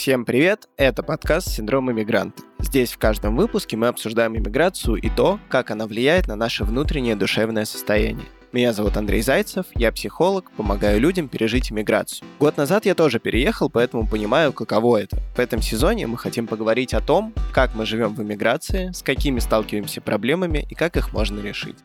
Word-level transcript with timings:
Всем 0.00 0.24
привет! 0.24 0.66
Это 0.78 1.02
подкаст 1.02 1.50
«Синдром 1.50 1.92
иммигранта». 1.92 2.42
Здесь 2.58 2.90
в 2.90 2.96
каждом 2.96 3.36
выпуске 3.36 3.76
мы 3.76 3.88
обсуждаем 3.88 4.34
иммиграцию 4.34 4.96
и 4.96 5.10
то, 5.10 5.38
как 5.50 5.70
она 5.70 5.86
влияет 5.86 6.26
на 6.26 6.36
наше 6.36 6.64
внутреннее 6.64 7.16
душевное 7.16 7.66
состояние. 7.66 8.24
Меня 8.50 8.72
зовут 8.72 8.96
Андрей 8.96 9.20
Зайцев, 9.20 9.66
я 9.74 9.92
психолог, 9.92 10.50
помогаю 10.52 10.98
людям 11.02 11.28
пережить 11.28 11.70
иммиграцию. 11.70 12.26
Год 12.38 12.56
назад 12.56 12.86
я 12.86 12.94
тоже 12.94 13.20
переехал, 13.20 13.68
поэтому 13.68 14.08
понимаю, 14.08 14.54
каково 14.54 15.02
это. 15.02 15.18
В 15.36 15.38
этом 15.38 15.60
сезоне 15.60 16.06
мы 16.06 16.16
хотим 16.16 16.46
поговорить 16.46 16.94
о 16.94 17.02
том, 17.02 17.34
как 17.52 17.74
мы 17.74 17.84
живем 17.84 18.14
в 18.14 18.22
иммиграции, 18.22 18.92
с 18.92 19.02
какими 19.02 19.38
сталкиваемся 19.38 20.00
проблемами 20.00 20.66
и 20.70 20.74
как 20.74 20.96
их 20.96 21.12
можно 21.12 21.42
решить. 21.42 21.76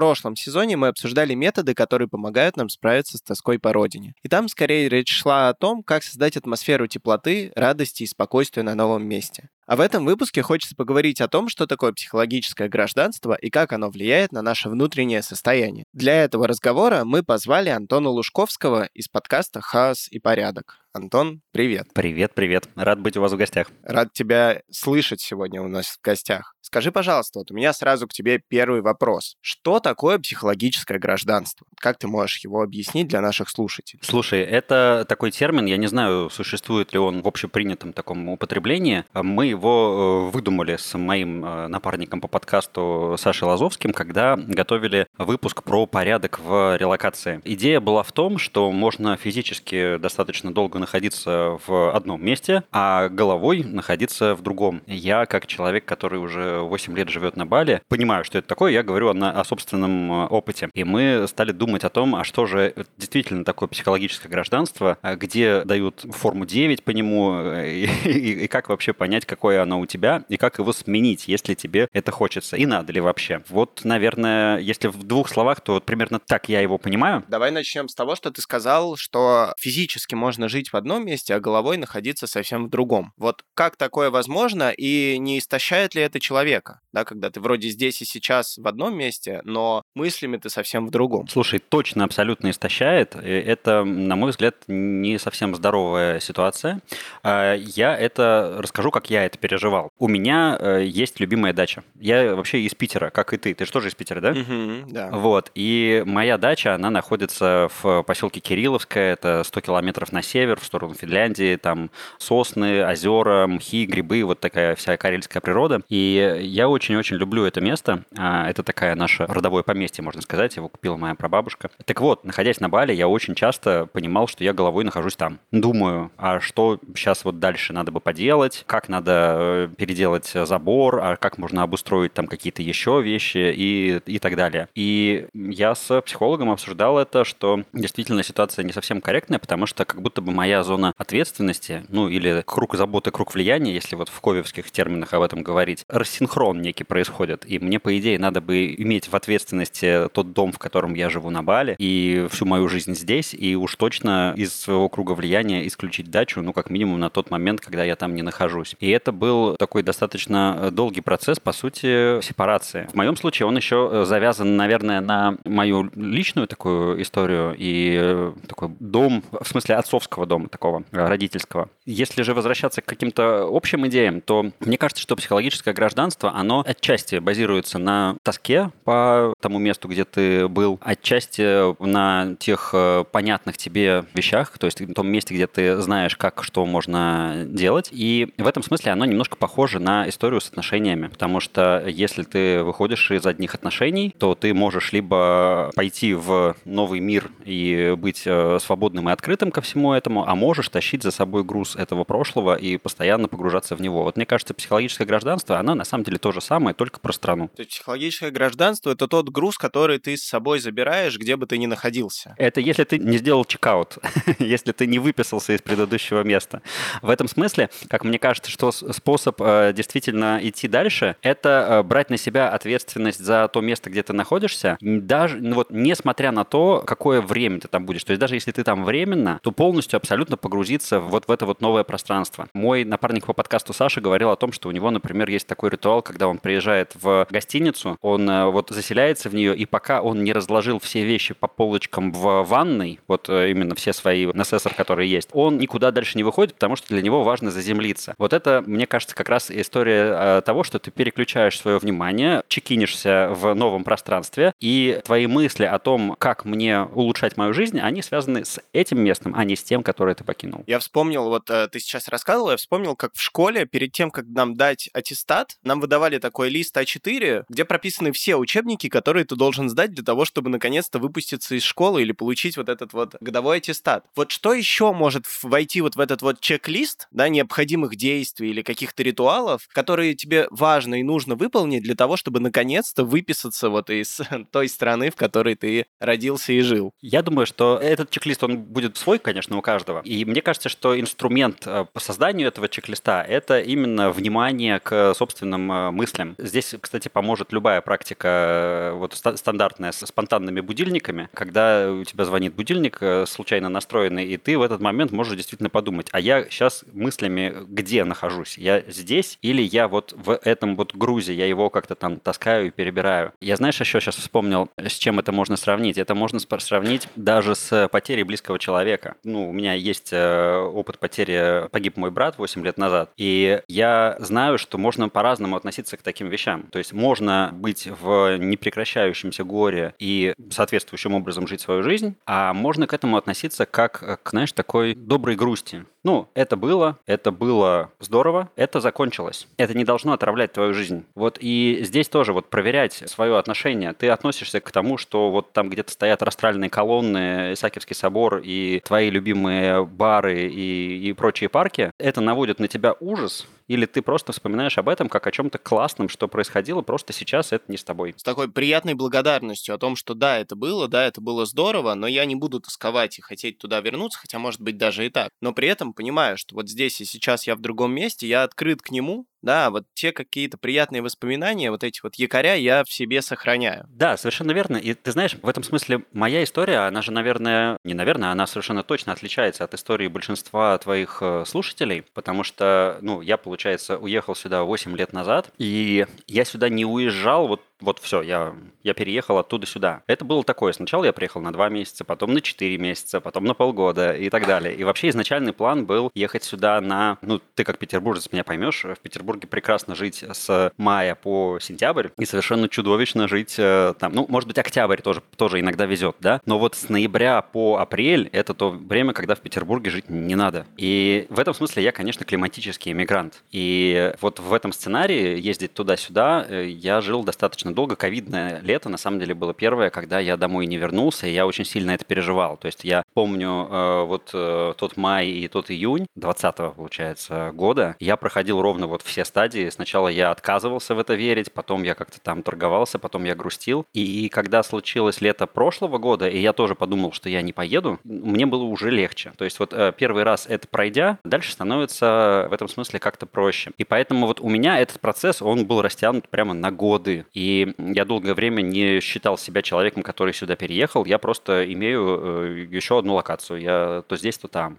Прошлом 0.00 0.34
сезоне 0.34 0.78
мы 0.78 0.88
обсуждали 0.88 1.34
методы, 1.34 1.74
которые 1.74 2.08
помогают 2.08 2.56
нам 2.56 2.70
справиться 2.70 3.18
с 3.18 3.20
тоской 3.20 3.58
по 3.58 3.70
родине. 3.74 4.14
И 4.22 4.30
там 4.30 4.48
скорее 4.48 4.88
речь 4.88 5.12
шла 5.12 5.50
о 5.50 5.52
том, 5.52 5.82
как 5.82 6.02
создать 6.04 6.38
атмосферу 6.38 6.86
теплоты, 6.86 7.52
радости 7.54 8.04
и 8.04 8.06
спокойствия 8.06 8.62
на 8.62 8.74
новом 8.74 9.06
месте. 9.06 9.50
А 9.66 9.76
в 9.76 9.80
этом 9.80 10.06
выпуске 10.06 10.40
хочется 10.40 10.74
поговорить 10.74 11.20
о 11.20 11.28
том, 11.28 11.50
что 11.50 11.66
такое 11.66 11.92
психологическое 11.92 12.70
гражданство 12.70 13.34
и 13.34 13.50
как 13.50 13.74
оно 13.74 13.90
влияет 13.90 14.32
на 14.32 14.40
наше 14.40 14.70
внутреннее 14.70 15.20
состояние. 15.20 15.84
Для 15.92 16.24
этого 16.24 16.48
разговора 16.48 17.04
мы 17.04 17.22
позвали 17.22 17.68
Антона 17.68 18.08
Лужковского 18.08 18.86
из 18.94 19.08
подкаста 19.08 19.60
«Хаос 19.60 20.08
и 20.10 20.18
порядок». 20.18 20.78
Антон, 20.92 21.40
привет. 21.52 21.86
Привет, 21.94 22.32
привет. 22.34 22.68
Рад 22.74 23.00
быть 23.00 23.16
у 23.16 23.20
вас 23.20 23.30
в 23.30 23.36
гостях. 23.36 23.70
Рад 23.84 24.12
тебя 24.12 24.62
слышать 24.72 25.20
сегодня 25.20 25.62
у 25.62 25.68
нас 25.68 25.86
в 25.86 26.00
гостях. 26.02 26.56
Скажи, 26.62 26.92
пожалуйста, 26.92 27.40
вот 27.40 27.50
у 27.50 27.54
меня 27.54 27.72
сразу 27.72 28.06
к 28.06 28.12
тебе 28.12 28.38
первый 28.38 28.80
вопрос. 28.80 29.36
Что 29.40 29.80
такое 29.80 30.18
психологическое 30.18 30.98
гражданство? 30.98 31.66
Как 31.76 31.98
ты 31.98 32.06
можешь 32.06 32.38
его 32.44 32.62
объяснить 32.62 33.08
для 33.08 33.20
наших 33.20 33.50
слушателей? 33.50 34.00
Слушай, 34.04 34.42
это 34.42 35.04
такой 35.08 35.30
термин, 35.30 35.66
я 35.66 35.76
не 35.76 35.86
знаю, 35.86 36.28
существует 36.30 36.92
ли 36.92 36.98
он 36.98 37.22
в 37.22 37.28
общепринятом 37.28 37.92
таком 37.92 38.28
употреблении. 38.28 39.04
Мы 39.14 39.46
его 39.46 40.28
э, 40.28 40.32
выдумали 40.32 40.76
с 40.76 40.96
моим 40.96 41.44
э, 41.44 41.68
напарником 41.68 42.20
по 42.20 42.28
подкасту 42.28 43.16
Сашей 43.18 43.48
Лазовским, 43.48 43.92
когда 43.92 44.36
готовили 44.36 45.06
выпуск 45.18 45.62
про 45.62 45.86
порядок 45.86 46.40
в 46.40 46.76
релокации. 46.76 47.40
Идея 47.44 47.80
была 47.80 48.02
в 48.02 48.12
том, 48.12 48.38
что 48.38 48.70
можно 48.70 49.16
физически 49.16 49.96
достаточно 49.96 50.52
долго 50.52 50.79
находиться 50.80 51.58
в 51.66 51.94
одном 51.94 52.24
месте, 52.24 52.64
а 52.72 53.08
головой 53.08 53.62
находиться 53.62 54.34
в 54.34 54.42
другом. 54.42 54.82
Я, 54.86 55.26
как 55.26 55.46
человек, 55.46 55.84
который 55.84 56.18
уже 56.18 56.60
8 56.60 56.96
лет 56.96 57.08
живет 57.08 57.36
на 57.36 57.46
Бали, 57.46 57.82
понимаю, 57.88 58.24
что 58.24 58.38
это 58.38 58.48
такое, 58.48 58.72
я 58.72 58.82
говорю 58.82 59.08
о, 59.08 59.12
о 59.12 59.44
собственном 59.44 60.12
э, 60.12 60.26
опыте. 60.26 60.70
И 60.74 60.84
мы 60.84 61.26
стали 61.28 61.52
думать 61.52 61.84
о 61.84 61.88
том, 61.88 62.16
а 62.16 62.24
что 62.24 62.46
же 62.46 62.74
действительно 62.96 63.44
такое 63.44 63.68
психологическое 63.68 64.28
гражданство, 64.28 64.98
где 65.02 65.62
дают 65.64 66.04
форму 66.10 66.46
9 66.46 66.82
по 66.82 66.90
нему, 66.90 67.40
и, 67.62 67.88
и, 68.04 68.44
и 68.44 68.48
как 68.48 68.68
вообще 68.68 68.92
понять, 68.92 69.26
какое 69.26 69.62
оно 69.62 69.80
у 69.80 69.86
тебя, 69.86 70.24
и 70.28 70.36
как 70.36 70.58
его 70.58 70.72
сменить, 70.72 71.28
если 71.28 71.54
тебе 71.54 71.88
это 71.92 72.10
хочется, 72.10 72.56
и 72.56 72.66
надо 72.66 72.92
ли 72.92 73.00
вообще. 73.00 73.42
Вот, 73.48 73.80
наверное, 73.84 74.58
если 74.58 74.88
в 74.88 75.02
двух 75.04 75.28
словах, 75.28 75.60
то 75.60 75.74
вот 75.74 75.84
примерно 75.84 76.18
так 76.18 76.48
я 76.48 76.60
его 76.60 76.78
понимаю. 76.78 77.24
Давай 77.28 77.50
начнем 77.50 77.88
с 77.88 77.94
того, 77.94 78.16
что 78.16 78.30
ты 78.30 78.40
сказал, 78.40 78.96
что 78.96 79.54
физически 79.58 80.14
можно 80.14 80.48
жить 80.48 80.69
в 80.72 80.76
одном 80.76 81.04
месте, 81.04 81.34
а 81.34 81.40
головой 81.40 81.76
находиться 81.76 82.26
совсем 82.26 82.66
в 82.66 82.70
другом. 82.70 83.12
Вот 83.16 83.44
как 83.54 83.76
такое 83.76 84.10
возможно, 84.10 84.70
и 84.70 85.18
не 85.18 85.38
истощает 85.38 85.94
ли 85.94 86.02
это 86.02 86.20
человека, 86.20 86.80
да, 86.92 87.04
когда 87.04 87.30
ты 87.30 87.40
вроде 87.40 87.68
здесь 87.68 88.02
и 88.02 88.04
сейчас 88.04 88.58
в 88.58 88.66
одном 88.66 88.96
месте, 88.96 89.40
но 89.44 89.82
мыслями 89.94 90.36
ты 90.36 90.50
совсем 90.50 90.86
в 90.86 90.90
другом? 90.90 91.28
Слушай, 91.28 91.60
точно 91.60 92.04
абсолютно 92.04 92.50
истощает. 92.50 93.14
Это, 93.14 93.84
на 93.84 94.16
мой 94.16 94.30
взгляд, 94.30 94.56
не 94.66 95.18
совсем 95.18 95.54
здоровая 95.54 96.20
ситуация. 96.20 96.80
А, 97.22 97.54
я 97.54 97.96
это 97.96 98.56
расскажу, 98.58 98.90
как 98.90 99.10
я 99.10 99.24
это 99.24 99.38
переживал. 99.38 99.90
У 99.98 100.08
меня 100.08 100.56
э, 100.58 100.84
есть 100.86 101.20
любимая 101.20 101.52
дача. 101.52 101.84
Я 101.98 102.34
вообще 102.34 102.60
из 102.60 102.74
Питера, 102.74 103.10
как 103.10 103.32
и 103.32 103.36
ты. 103.36 103.54
Ты 103.54 103.66
же 103.66 103.72
тоже 103.72 103.88
из 103.88 103.94
Питера, 103.94 104.20
да? 104.20 104.30
Угу, 104.30 104.90
да. 104.90 105.10
Вот. 105.10 105.50
И 105.54 106.02
моя 106.06 106.38
дача, 106.38 106.74
она 106.74 106.90
находится 106.90 107.68
в 107.80 108.02
поселке 108.02 108.40
Кирилловское. 108.40 109.12
Это 109.12 109.42
100 109.44 109.60
километров 109.60 110.12
на 110.12 110.22
север, 110.22 110.59
в 110.60 110.64
сторону 110.66 110.94
Финляндии. 110.94 111.56
Там 111.56 111.90
сосны, 112.18 112.86
озера, 112.86 113.46
мхи, 113.46 113.86
грибы, 113.86 114.22
вот 114.24 114.40
такая 114.40 114.74
вся 114.74 114.96
карельская 114.96 115.40
природа. 115.40 115.82
И 115.88 116.38
я 116.42 116.68
очень-очень 116.68 117.16
люблю 117.16 117.44
это 117.44 117.60
место. 117.60 118.04
А, 118.16 118.48
это 118.48 118.62
такая 118.62 118.94
наша 118.94 119.26
родовое 119.26 119.62
поместье, 119.62 120.04
можно 120.04 120.22
сказать. 120.22 120.56
Его 120.56 120.68
купила 120.68 120.96
моя 120.96 121.14
прабабушка. 121.14 121.70
Так 121.84 122.00
вот, 122.00 122.24
находясь 122.24 122.60
на 122.60 122.68
Бали, 122.68 122.92
я 122.92 123.08
очень 123.08 123.34
часто 123.34 123.86
понимал, 123.92 124.28
что 124.28 124.44
я 124.44 124.52
головой 124.52 124.84
нахожусь 124.84 125.16
там. 125.16 125.38
Думаю, 125.50 126.10
а 126.16 126.40
что 126.40 126.78
сейчас 126.94 127.24
вот 127.24 127.38
дальше 127.38 127.72
надо 127.72 127.92
бы 127.92 128.00
поделать, 128.00 128.64
как 128.66 128.88
надо 128.88 129.40
Э, 129.40 129.68
переделать 129.76 130.32
забор, 130.34 131.00
а 131.02 131.16
как 131.16 131.38
можно 131.38 131.62
обустроить 131.62 132.12
там 132.12 132.26
какие-то 132.26 132.62
еще 132.62 133.00
вещи 133.02 133.52
и, 133.56 134.00
и 134.06 134.18
так 134.18 134.36
далее. 134.36 134.68
И 134.74 135.26
я 135.34 135.74
с 135.74 136.00
психологом 136.02 136.50
обсуждал 136.50 136.98
это, 136.98 137.24
что 137.24 137.62
действительно 137.72 138.22
ситуация 138.22 138.64
не 138.64 138.72
совсем 138.72 139.00
корректная, 139.00 139.38
потому 139.38 139.66
что 139.66 139.84
как 139.84 140.02
будто 140.02 140.20
бы 140.20 140.32
моя 140.32 140.49
зона 140.62 140.92
ответственности, 140.96 141.84
ну 141.88 142.08
или 142.08 142.42
круг 142.46 142.76
заботы, 142.76 143.10
круг 143.10 143.34
влияния, 143.34 143.72
если 143.72 143.96
вот 143.96 144.08
в 144.08 144.20
ковевских 144.20 144.70
терминах 144.70 145.14
об 145.14 145.22
этом 145.22 145.42
говорить, 145.42 145.84
рассинхрон 145.88 146.60
некий 146.60 146.84
происходит. 146.84 147.44
И 147.46 147.58
мне, 147.58 147.78
по 147.78 147.96
идее, 147.98 148.18
надо 148.18 148.40
бы 148.40 148.74
иметь 148.78 149.08
в 149.08 149.14
ответственности 149.14 150.08
тот 150.12 150.32
дом, 150.32 150.52
в 150.52 150.58
котором 150.58 150.94
я 150.94 151.08
живу 151.10 151.30
на 151.30 151.42
Бали, 151.42 151.76
и 151.78 152.26
всю 152.30 152.44
мою 152.46 152.68
жизнь 152.68 152.94
здесь, 152.94 153.34
и 153.34 153.56
уж 153.56 153.76
точно 153.76 154.34
из 154.36 154.54
своего 154.54 154.88
круга 154.88 155.12
влияния 155.12 155.66
исключить 155.66 156.10
дачу, 156.10 156.42
ну, 156.42 156.52
как 156.52 156.70
минимум 156.70 157.00
на 157.00 157.10
тот 157.10 157.30
момент, 157.30 157.60
когда 157.60 157.84
я 157.84 157.96
там 157.96 158.14
не 158.14 158.22
нахожусь. 158.22 158.76
И 158.80 158.90
это 158.90 159.12
был 159.12 159.56
такой 159.56 159.82
достаточно 159.82 160.70
долгий 160.70 161.00
процесс, 161.00 161.38
по 161.40 161.52
сути, 161.52 162.20
сепарации. 162.22 162.88
В 162.92 162.94
моем 162.94 163.16
случае 163.16 163.46
он 163.46 163.56
еще 163.56 163.88
э, 163.92 164.04
завязан, 164.04 164.56
наверное, 164.56 165.00
на 165.00 165.36
мою 165.44 165.90
личную 165.94 166.46
такую 166.46 167.02
историю 167.02 167.54
и 167.56 167.98
э, 168.00 168.32
такой 168.46 168.70
дом, 168.80 169.22
в 169.30 169.46
смысле 169.46 169.76
отцовского 169.76 170.26
дома 170.26 170.39
такого, 170.48 170.84
родительского. 170.92 171.68
Если 171.84 172.22
же 172.22 172.34
возвращаться 172.34 172.82
к 172.82 172.86
каким-то 172.86 173.48
общим 173.50 173.86
идеям, 173.86 174.20
то 174.20 174.50
мне 174.60 174.78
кажется, 174.78 175.02
что 175.02 175.16
психологическое 175.16 175.72
гражданство, 175.72 176.32
оно 176.34 176.64
отчасти 176.66 177.18
базируется 177.18 177.78
на 177.78 178.16
тоске 178.22 178.70
по 178.84 179.34
тому 179.40 179.58
месту, 179.58 179.88
где 179.88 180.04
ты 180.04 180.48
был, 180.48 180.78
отчасти 180.82 181.74
на 181.82 182.36
тех 182.38 182.74
понятных 183.12 183.56
тебе 183.56 184.04
вещах, 184.14 184.56
то 184.58 184.66
есть 184.66 184.80
в 184.80 184.92
том 184.94 185.08
месте, 185.08 185.34
где 185.34 185.46
ты 185.46 185.76
знаешь, 185.78 186.16
как 186.16 186.42
что 186.42 186.64
можно 186.66 187.44
делать. 187.46 187.88
И 187.92 188.32
в 188.38 188.46
этом 188.46 188.62
смысле 188.62 188.92
оно 188.92 189.04
немножко 189.04 189.36
похоже 189.36 189.78
на 189.78 190.08
историю 190.08 190.40
с 190.40 190.48
отношениями, 190.48 191.08
потому 191.08 191.40
что 191.40 191.84
если 191.86 192.22
ты 192.22 192.62
выходишь 192.62 193.10
из 193.10 193.26
одних 193.26 193.54
отношений, 193.54 194.14
то 194.18 194.34
ты 194.34 194.54
можешь 194.54 194.92
либо 194.92 195.70
пойти 195.74 196.14
в 196.14 196.56
новый 196.64 197.00
мир 197.00 197.30
и 197.44 197.94
быть 197.96 198.22
э, 198.26 198.58
свободным 198.60 199.08
и 199.08 199.12
открытым 199.12 199.50
ко 199.50 199.60
всему 199.60 199.92
этому, 199.92 200.28
а 200.30 200.36
можешь 200.36 200.68
тащить 200.68 201.02
за 201.02 201.10
собой 201.10 201.42
груз 201.42 201.74
этого 201.74 202.04
прошлого 202.04 202.54
и 202.54 202.76
постоянно 202.76 203.26
погружаться 203.26 203.74
в 203.74 203.82
него. 203.82 204.04
Вот 204.04 204.14
мне 204.14 204.26
кажется, 204.26 204.54
психологическое 204.54 205.04
гражданство, 205.04 205.58
оно 205.58 205.74
на 205.74 205.84
самом 205.84 206.04
деле 206.04 206.18
то 206.18 206.30
же 206.30 206.40
самое, 206.40 206.72
только 206.72 207.00
про 207.00 207.12
страну. 207.12 207.50
То 207.56 207.62
есть 207.62 207.72
психологическое 207.72 208.30
гражданство— 208.30 208.90
это 208.92 209.08
тот 209.08 209.28
груз, 209.30 209.58
который 209.58 209.98
ты 209.98 210.16
с 210.16 210.22
собой 210.22 210.60
забираешь, 210.60 211.18
где 211.18 211.34
бы 211.34 211.46
ты 211.46 211.58
ни 211.58 211.66
находился. 211.66 212.36
Это 212.38 212.60
если 212.60 212.84
ты 212.84 212.98
не 212.98 213.18
сделал 213.18 213.44
чекаут, 213.44 213.98
если 214.38 214.70
ты 214.70 214.86
не 214.86 215.00
выписался 215.00 215.52
из 215.52 215.62
предыдущего 215.62 216.22
места. 216.22 216.62
В 217.02 217.10
этом 217.10 217.26
смысле, 217.26 217.68
как 217.88 218.04
мне 218.04 218.20
кажется, 218.20 218.52
что 218.52 218.70
способ 218.70 219.34
э, 219.40 219.72
действительно 219.74 220.38
идти 220.40 220.68
дальше, 220.68 221.16
это 221.22 221.66
э, 221.68 221.82
брать 221.82 222.08
на 222.08 222.16
себя 222.16 222.50
ответственность 222.50 223.18
за 223.18 223.48
то 223.48 223.60
место, 223.60 223.90
где 223.90 224.04
ты 224.04 224.12
находишься, 224.12 224.78
даже 224.80 225.38
ну, 225.38 225.56
вот 225.56 225.72
несмотря 225.72 226.30
на 226.30 226.44
то, 226.44 226.84
какое 226.86 227.20
время 227.20 227.58
ты 227.58 227.66
там 227.66 227.84
будешь. 227.84 228.04
То 228.04 228.12
есть 228.12 228.20
даже 228.20 228.36
если 228.36 228.52
ты 228.52 228.62
там 228.62 228.84
временно, 228.84 229.40
то 229.42 229.50
полностью 229.50 229.96
абсолютно 229.96 230.09
погрузиться 230.36 231.00
вот 231.00 231.28
в 231.28 231.30
это 231.30 231.46
вот 231.46 231.60
новое 231.60 231.84
пространство. 231.84 232.48
Мой 232.52 232.84
напарник 232.84 233.26
по 233.26 233.32
подкасту 233.32 233.72
Саша 233.72 234.00
говорил 234.00 234.30
о 234.30 234.36
том, 234.36 234.52
что 234.52 234.68
у 234.68 234.72
него, 234.72 234.90
например, 234.90 235.28
есть 235.30 235.46
такой 235.46 235.70
ритуал, 235.70 236.02
когда 236.02 236.28
он 236.28 236.38
приезжает 236.38 236.92
в 237.00 237.26
гостиницу, 237.30 237.96
он 238.00 238.28
э, 238.28 238.46
вот 238.46 238.70
заселяется 238.70 239.28
в 239.28 239.34
нее, 239.34 239.56
и 239.56 239.66
пока 239.66 240.02
он 240.02 240.24
не 240.24 240.32
разложил 240.32 240.78
все 240.80 241.04
вещи 241.04 241.34
по 241.34 241.46
полочкам 241.46 242.12
в 242.12 242.42
ванной, 242.42 242.98
вот 243.06 243.28
э, 243.28 243.50
именно 243.50 243.74
все 243.74 243.92
свои 243.92 244.26
НССР, 244.26 244.74
которые 244.74 245.10
есть, 245.10 245.28
он 245.32 245.58
никуда 245.58 245.90
дальше 245.90 246.16
не 246.16 246.24
выходит, 246.24 246.54
потому 246.54 246.76
что 246.76 246.88
для 246.88 247.02
него 247.02 247.22
важно 247.22 247.50
заземлиться. 247.50 248.14
Вот 248.18 248.32
это, 248.32 248.62
мне 248.66 248.86
кажется, 248.86 249.14
как 249.14 249.28
раз 249.28 249.50
история 249.50 250.38
э, 250.38 250.42
того, 250.44 250.64
что 250.64 250.78
ты 250.78 250.90
переключаешь 250.90 251.58
свое 251.58 251.78
внимание, 251.78 252.42
чекинишься 252.48 253.28
в 253.32 253.54
новом 253.54 253.84
пространстве, 253.84 254.52
и 254.60 255.00
твои 255.04 255.26
мысли 255.26 255.64
о 255.64 255.78
том, 255.78 256.16
как 256.18 256.44
мне 256.44 256.82
улучшать 256.82 257.36
мою 257.36 257.52
жизнь, 257.52 257.78
они 257.78 258.02
связаны 258.02 258.44
с 258.44 258.60
этим 258.72 259.00
местом, 259.00 259.34
а 259.36 259.44
не 259.44 259.56
с 259.56 259.62
тем, 259.62 259.82
которые 260.00 260.14
ты 260.14 260.24
покинул. 260.24 260.64
Я 260.66 260.78
вспомнил, 260.78 261.28
вот 261.28 261.50
э, 261.50 261.68
ты 261.68 261.78
сейчас 261.78 262.08
рассказывал, 262.08 262.52
я 262.52 262.56
вспомнил, 262.56 262.96
как 262.96 263.14
в 263.14 263.20
школе, 263.20 263.66
перед 263.66 263.92
тем, 263.92 264.10
как 264.10 264.24
нам 264.28 264.54
дать 264.54 264.88
аттестат, 264.94 265.58
нам 265.62 265.78
выдавали 265.78 266.16
такой 266.16 266.48
лист 266.48 266.74
А4, 266.74 267.44
где 267.46 267.64
прописаны 267.66 268.10
все 268.12 268.36
учебники, 268.36 268.88
которые 268.88 269.26
ты 269.26 269.36
должен 269.36 269.68
сдать 269.68 269.92
для 269.92 270.02
того, 270.02 270.24
чтобы 270.24 270.48
наконец-то 270.48 271.00
выпуститься 271.00 271.54
из 271.54 271.64
школы 271.64 272.00
или 272.00 272.12
получить 272.12 272.56
вот 272.56 272.70
этот 272.70 272.94
вот 272.94 273.16
годовой 273.20 273.58
аттестат. 273.58 274.06
Вот 274.16 274.30
что 274.30 274.54
еще 274.54 274.92
может 274.94 275.26
войти 275.42 275.82
вот 275.82 275.96
в 275.96 276.00
этот 276.00 276.22
вот 276.22 276.40
чек-лист, 276.40 277.06
да, 277.10 277.28
необходимых 277.28 277.94
действий 277.94 278.48
или 278.48 278.62
каких-то 278.62 279.02
ритуалов, 279.02 279.68
которые 279.70 280.14
тебе 280.14 280.46
важно 280.50 281.00
и 281.00 281.02
нужно 281.02 281.34
выполнить 281.34 281.82
для 281.82 281.94
того, 281.94 282.16
чтобы 282.16 282.40
наконец-то 282.40 283.04
выписаться 283.04 283.68
вот 283.68 283.90
из 283.90 284.18
той 284.50 284.70
страны, 284.70 285.10
в 285.10 285.16
которой 285.16 285.56
ты 285.56 285.84
родился 285.98 286.54
и 286.54 286.60
жил? 286.62 286.94
Я 287.02 287.20
думаю, 287.20 287.44
что 287.44 287.76
этот 287.76 288.08
чек-лист, 288.08 288.42
он 288.42 288.56
будет 288.56 288.96
свой, 288.96 289.18
конечно, 289.18 289.58
у 289.58 289.60
каждого. 289.60 289.89
И 289.98 290.24
мне 290.24 290.42
кажется, 290.42 290.68
что 290.68 290.98
инструмент 290.98 291.66
э, 291.66 291.84
по 291.92 292.00
созданию 292.00 292.48
этого 292.48 292.68
чек-листа– 292.68 293.22
это 293.28 293.60
именно 293.60 294.10
внимание 294.10 294.80
к 294.80 295.14
собственным 295.14 295.70
э, 295.70 295.90
мыслям. 295.90 296.34
Здесь, 296.38 296.74
кстати, 296.80 297.08
поможет 297.08 297.52
любая 297.52 297.80
практика 297.80 298.28
э, 298.28 298.92
вот 298.92 299.14
стандартная 299.14 299.92
с 299.92 300.06
спонтанными 300.06 300.60
будильниками, 300.60 301.28
когда 301.34 301.90
у 301.90 302.04
тебя 302.04 302.24
звонит 302.24 302.54
будильник 302.54 303.00
случайно 303.26 303.68
настроенный, 303.68 304.26
и 304.26 304.36
ты 304.36 304.58
в 304.58 304.62
этот 304.62 304.80
момент 304.80 305.12
можешь 305.12 305.36
действительно 305.36 305.70
подумать, 305.70 306.08
а 306.12 306.20
я 306.20 306.44
сейчас 306.44 306.84
мыслями 306.92 307.54
где 307.68 308.04
нахожусь? 308.04 308.58
Я 308.58 308.82
здесь 308.88 309.38
или 309.42 309.62
я 309.62 309.88
вот 309.88 310.14
в 310.16 310.38
этом 310.44 310.76
вот 310.76 310.94
грузе, 310.94 311.34
я 311.34 311.46
его 311.46 311.70
как-то 311.70 311.94
там 311.94 312.18
таскаю 312.18 312.68
и 312.68 312.70
перебираю? 312.70 313.32
Я, 313.40 313.56
знаешь, 313.56 313.80
еще 313.80 314.00
сейчас 314.00 314.16
вспомнил, 314.16 314.70
с 314.76 314.92
чем 314.92 315.18
это 315.18 315.32
можно 315.32 315.56
сравнить. 315.56 315.98
Это 315.98 316.14
можно 316.14 316.38
сравнить 316.38 317.08
даже 317.16 317.54
с 317.54 317.88
потерей 317.88 318.24
близкого 318.24 318.58
человека. 318.58 319.16
Ну, 319.24 319.48
у 319.48 319.52
меня 319.52 319.74
есть 319.80 320.10
э, 320.12 320.58
опыт 320.58 320.98
потери, 320.98 321.68
погиб 321.70 321.96
мой 321.96 322.10
брат 322.10 322.38
8 322.38 322.64
лет 322.64 322.78
назад, 322.78 323.10
и 323.16 323.62
я 323.68 324.16
знаю, 324.18 324.58
что 324.58 324.78
можно 324.78 325.08
по-разному 325.08 325.56
относиться 325.56 325.96
к 325.96 326.02
таким 326.02 326.28
вещам. 326.28 326.64
То 326.64 326.78
есть 326.78 326.92
можно 326.92 327.50
быть 327.52 327.86
в 327.86 328.36
непрекращающемся 328.38 329.44
горе 329.44 329.94
и 329.98 330.34
соответствующим 330.50 331.14
образом 331.14 331.46
жить 331.46 331.60
свою 331.60 331.82
жизнь, 331.82 332.16
а 332.26 332.52
можно 332.52 332.86
к 332.86 332.94
этому 332.94 333.16
относиться 333.16 333.66
как 333.66 334.20
к, 334.22 334.30
знаешь, 334.30 334.52
такой 334.52 334.94
доброй 334.94 335.36
грусти. 335.36 335.84
Ну, 336.02 336.28
это 336.34 336.56
было, 336.56 336.98
это 337.06 337.30
было 337.30 337.90
здорово, 337.98 338.48
это 338.56 338.80
закончилось. 338.80 339.46
Это 339.58 339.76
не 339.76 339.84
должно 339.84 340.14
отравлять 340.14 340.52
твою 340.52 340.72
жизнь. 340.72 341.04
Вот 341.14 341.36
и 341.40 341.80
здесь 341.82 342.08
тоже 342.08 342.32
вот 342.32 342.48
проверять 342.48 343.02
свое 343.06 343.36
отношение. 343.38 343.92
Ты 343.92 344.08
относишься 344.08 344.60
к 344.60 344.70
тому, 344.70 344.96
что 344.96 345.30
вот 345.30 345.52
там 345.52 345.68
где-то 345.68 345.92
стоят 345.92 346.22
растральные 346.22 346.70
колонны, 346.70 347.52
Исаакиевский 347.52 347.94
собор 347.94 348.40
и 348.42 348.80
твои 348.84 349.10
любимые 349.10 349.69
бары 349.82 350.48
и, 350.48 351.08
и 351.08 351.12
прочие 351.12 351.48
парки. 351.48 351.90
Это 351.98 352.20
наводит 352.20 352.58
на 352.58 352.68
тебя 352.68 352.94
ужас, 353.00 353.46
или 353.70 353.86
ты 353.86 354.02
просто 354.02 354.32
вспоминаешь 354.32 354.78
об 354.78 354.88
этом 354.88 355.08
как 355.08 355.28
о 355.28 355.30
чем-то 355.30 355.58
классном, 355.58 356.08
что 356.08 356.26
происходило, 356.26 356.82
просто 356.82 357.12
сейчас 357.12 357.52
это 357.52 357.66
не 357.68 357.76
с 357.76 357.84
тобой. 357.84 358.14
С 358.16 358.22
такой 358.24 358.50
приятной 358.50 358.94
благодарностью 358.94 359.76
о 359.76 359.78
том, 359.78 359.94
что 359.94 360.14
да, 360.14 360.38
это 360.38 360.56
было, 360.56 360.88
да, 360.88 361.06
это 361.06 361.20
было 361.20 361.46
здорово, 361.46 361.94
но 361.94 362.08
я 362.08 362.24
не 362.24 362.34
буду 362.34 362.58
тосковать 362.58 363.20
и 363.20 363.22
хотеть 363.22 363.58
туда 363.58 363.80
вернуться, 363.80 364.18
хотя, 364.18 364.40
может 364.40 364.60
быть, 364.60 364.76
даже 364.76 365.06
и 365.06 365.08
так. 365.08 365.30
Но 365.40 365.52
при 365.52 365.68
этом 365.68 365.92
понимаю, 365.92 366.36
что 366.36 366.56
вот 366.56 366.68
здесь 366.68 367.00
и 367.00 367.04
сейчас 367.04 367.46
я 367.46 367.54
в 367.54 367.60
другом 367.60 367.92
месте, 367.94 368.26
я 368.26 368.42
открыт 368.42 368.82
к 368.82 368.90
нему, 368.90 369.26
да, 369.42 369.70
вот 369.70 369.84
те 369.94 370.12
какие-то 370.12 370.58
приятные 370.58 371.02
воспоминания, 371.02 371.70
вот 371.70 371.84
эти 371.84 372.00
вот 372.02 372.16
якоря 372.16 372.54
я 372.54 372.84
в 372.84 372.92
себе 372.92 373.22
сохраняю. 373.22 373.86
Да, 373.88 374.16
совершенно 374.16 374.52
верно. 374.52 374.76
И 374.76 374.94
ты 374.94 375.12
знаешь, 375.12 375.36
в 375.40 375.48
этом 375.48 375.62
смысле 375.62 376.04
моя 376.12 376.44
история, 376.44 376.86
она 376.86 377.02
же, 377.02 377.12
наверное, 377.12 377.78
не 377.84 377.94
наверное, 377.94 378.30
она 378.30 378.46
совершенно 378.46 378.82
точно 378.82 379.12
отличается 379.12 379.64
от 379.64 379.74
истории 379.74 380.08
большинства 380.08 380.76
твоих 380.78 381.18
э, 381.22 381.44
слушателей, 381.46 382.02
потому 382.12 382.44
что, 382.44 382.98
ну, 383.00 383.20
я, 383.22 383.36
получается, 383.60 383.98
уехал 383.98 384.34
сюда 384.34 384.62
8 384.62 384.96
лет 384.96 385.12
назад, 385.12 385.52
и 385.58 386.06
я 386.26 386.44
сюда 386.46 386.70
не 386.70 386.86
уезжал 386.86 387.46
вот 387.46 387.60
вот 387.80 387.98
все, 387.98 388.22
я, 388.22 388.54
я 388.82 388.94
переехал 388.94 389.38
оттуда 389.38 389.66
сюда. 389.66 390.02
Это 390.06 390.24
было 390.24 390.44
такое. 390.44 390.72
Сначала 390.72 391.04
я 391.04 391.12
приехал 391.12 391.40
на 391.40 391.52
два 391.52 391.68
месяца, 391.68 392.04
потом 392.04 392.32
на 392.34 392.40
четыре 392.40 392.78
месяца, 392.78 393.20
потом 393.20 393.44
на 393.44 393.54
полгода 393.54 394.12
и 394.12 394.30
так 394.30 394.46
далее. 394.46 394.74
И 394.74 394.84
вообще 394.84 395.08
изначальный 395.08 395.52
план 395.52 395.86
был 395.86 396.10
ехать 396.14 396.44
сюда 396.44 396.80
на... 396.80 397.18
Ну, 397.22 397.40
ты 397.54 397.64
как 397.64 397.78
петербуржец 397.78 398.30
меня 398.32 398.44
поймешь, 398.44 398.84
в 398.84 398.98
Петербурге 399.00 399.46
прекрасно 399.48 399.94
жить 399.94 400.24
с 400.30 400.72
мая 400.76 401.14
по 401.14 401.58
сентябрь 401.60 402.08
и 402.18 402.24
совершенно 402.24 402.68
чудовищно 402.68 403.28
жить 403.28 403.54
э, 403.58 403.94
там. 403.98 404.12
Ну, 404.12 404.26
может 404.28 404.46
быть, 404.46 404.58
октябрь 404.58 405.00
тоже, 405.00 405.22
тоже 405.36 405.60
иногда 405.60 405.86
везет, 405.86 406.16
да? 406.20 406.40
Но 406.46 406.58
вот 406.58 406.74
с 406.74 406.88
ноября 406.88 407.42
по 407.42 407.78
апрель 407.78 408.28
это 408.32 408.54
то 408.54 408.70
время, 408.70 409.12
когда 409.12 409.34
в 409.34 409.40
Петербурге 409.40 409.90
жить 409.90 410.10
не 410.10 410.34
надо. 410.34 410.66
И 410.76 411.26
в 411.30 411.38
этом 411.38 411.54
смысле 411.54 411.82
я, 411.82 411.92
конечно, 411.92 412.24
климатический 412.24 412.92
иммигрант. 412.92 413.42
И 413.50 414.12
вот 414.20 414.38
в 414.38 414.52
этом 414.52 414.72
сценарии 414.72 415.40
ездить 415.40 415.74
туда-сюда 415.74 416.46
э, 416.48 416.68
я 416.68 417.00
жил 417.00 417.22
достаточно 417.24 417.69
достаточно 417.70 417.74
долго. 417.74 417.96
Ковидное 417.96 418.60
лето, 418.62 418.88
на 418.88 418.98
самом 418.98 419.20
деле, 419.20 419.34
было 419.34 419.54
первое, 419.54 419.90
когда 419.90 420.18
я 420.18 420.36
домой 420.36 420.66
не 420.66 420.76
вернулся, 420.76 421.26
и 421.26 421.32
я 421.32 421.46
очень 421.46 421.64
сильно 421.64 421.92
это 421.92 422.04
переживал. 422.04 422.56
То 422.56 422.66
есть 422.66 422.84
я 422.84 423.02
помню 423.14 423.68
э, 423.70 424.04
вот 424.04 424.30
э, 424.34 424.74
тот 424.76 424.96
май 424.96 425.28
и 425.28 425.48
тот 425.48 425.70
июнь 425.70 426.06
20 426.16 426.56
получается, 426.74 427.50
года. 427.54 427.96
Я 428.00 428.16
проходил 428.16 428.60
ровно 428.60 428.86
вот 428.86 429.02
все 429.02 429.24
стадии. 429.24 429.70
Сначала 429.70 430.08
я 430.08 430.30
отказывался 430.30 430.94
в 430.94 430.98
это 430.98 431.14
верить, 431.14 431.52
потом 431.52 431.82
я 431.82 431.94
как-то 431.94 432.20
там 432.20 432.42
торговался, 432.42 432.98
потом 432.98 433.24
я 433.24 433.34
грустил. 433.34 433.86
И, 433.94 434.26
и 434.26 434.28
когда 434.28 434.62
случилось 434.62 435.20
лето 435.20 435.46
прошлого 435.46 435.98
года, 435.98 436.28
и 436.28 436.38
я 436.38 436.52
тоже 436.52 436.74
подумал, 436.74 437.12
что 437.12 437.28
я 437.28 437.42
не 437.42 437.52
поеду, 437.52 437.98
мне 438.04 438.46
было 438.46 438.64
уже 438.64 438.90
легче. 438.90 439.32
То 439.36 439.44
есть 439.44 439.58
вот 439.58 439.72
э, 439.72 439.92
первый 439.96 440.22
раз 440.22 440.46
это 440.48 440.66
пройдя, 440.68 441.18
дальше 441.24 441.52
становится 441.52 442.46
в 442.50 442.52
этом 442.52 442.68
смысле 442.68 442.98
как-то 442.98 443.26
проще. 443.26 443.70
И 443.78 443.84
поэтому 443.84 444.26
вот 444.26 444.40
у 444.40 444.48
меня 444.48 444.78
этот 444.78 445.00
процесс, 445.00 445.42
он 445.42 445.66
был 445.66 445.82
растянут 445.82 446.28
прямо 446.28 446.54
на 446.54 446.70
годы. 446.70 447.26
И 447.32 447.59
я 447.78 448.04
долгое 448.04 448.34
время 448.34 448.62
не 448.62 449.00
считал 449.00 449.38
себя 449.38 449.62
человеком, 449.62 450.02
который 450.02 450.34
сюда 450.34 450.56
переехал. 450.56 451.04
Я 451.04 451.18
просто 451.18 451.70
имею 451.72 452.02
э, 452.02 452.66
еще 452.70 452.98
одну 452.98 453.14
локацию. 453.14 453.60
Я 453.60 454.02
то 454.08 454.16
здесь, 454.16 454.38
то 454.38 454.48
там. 454.48 454.78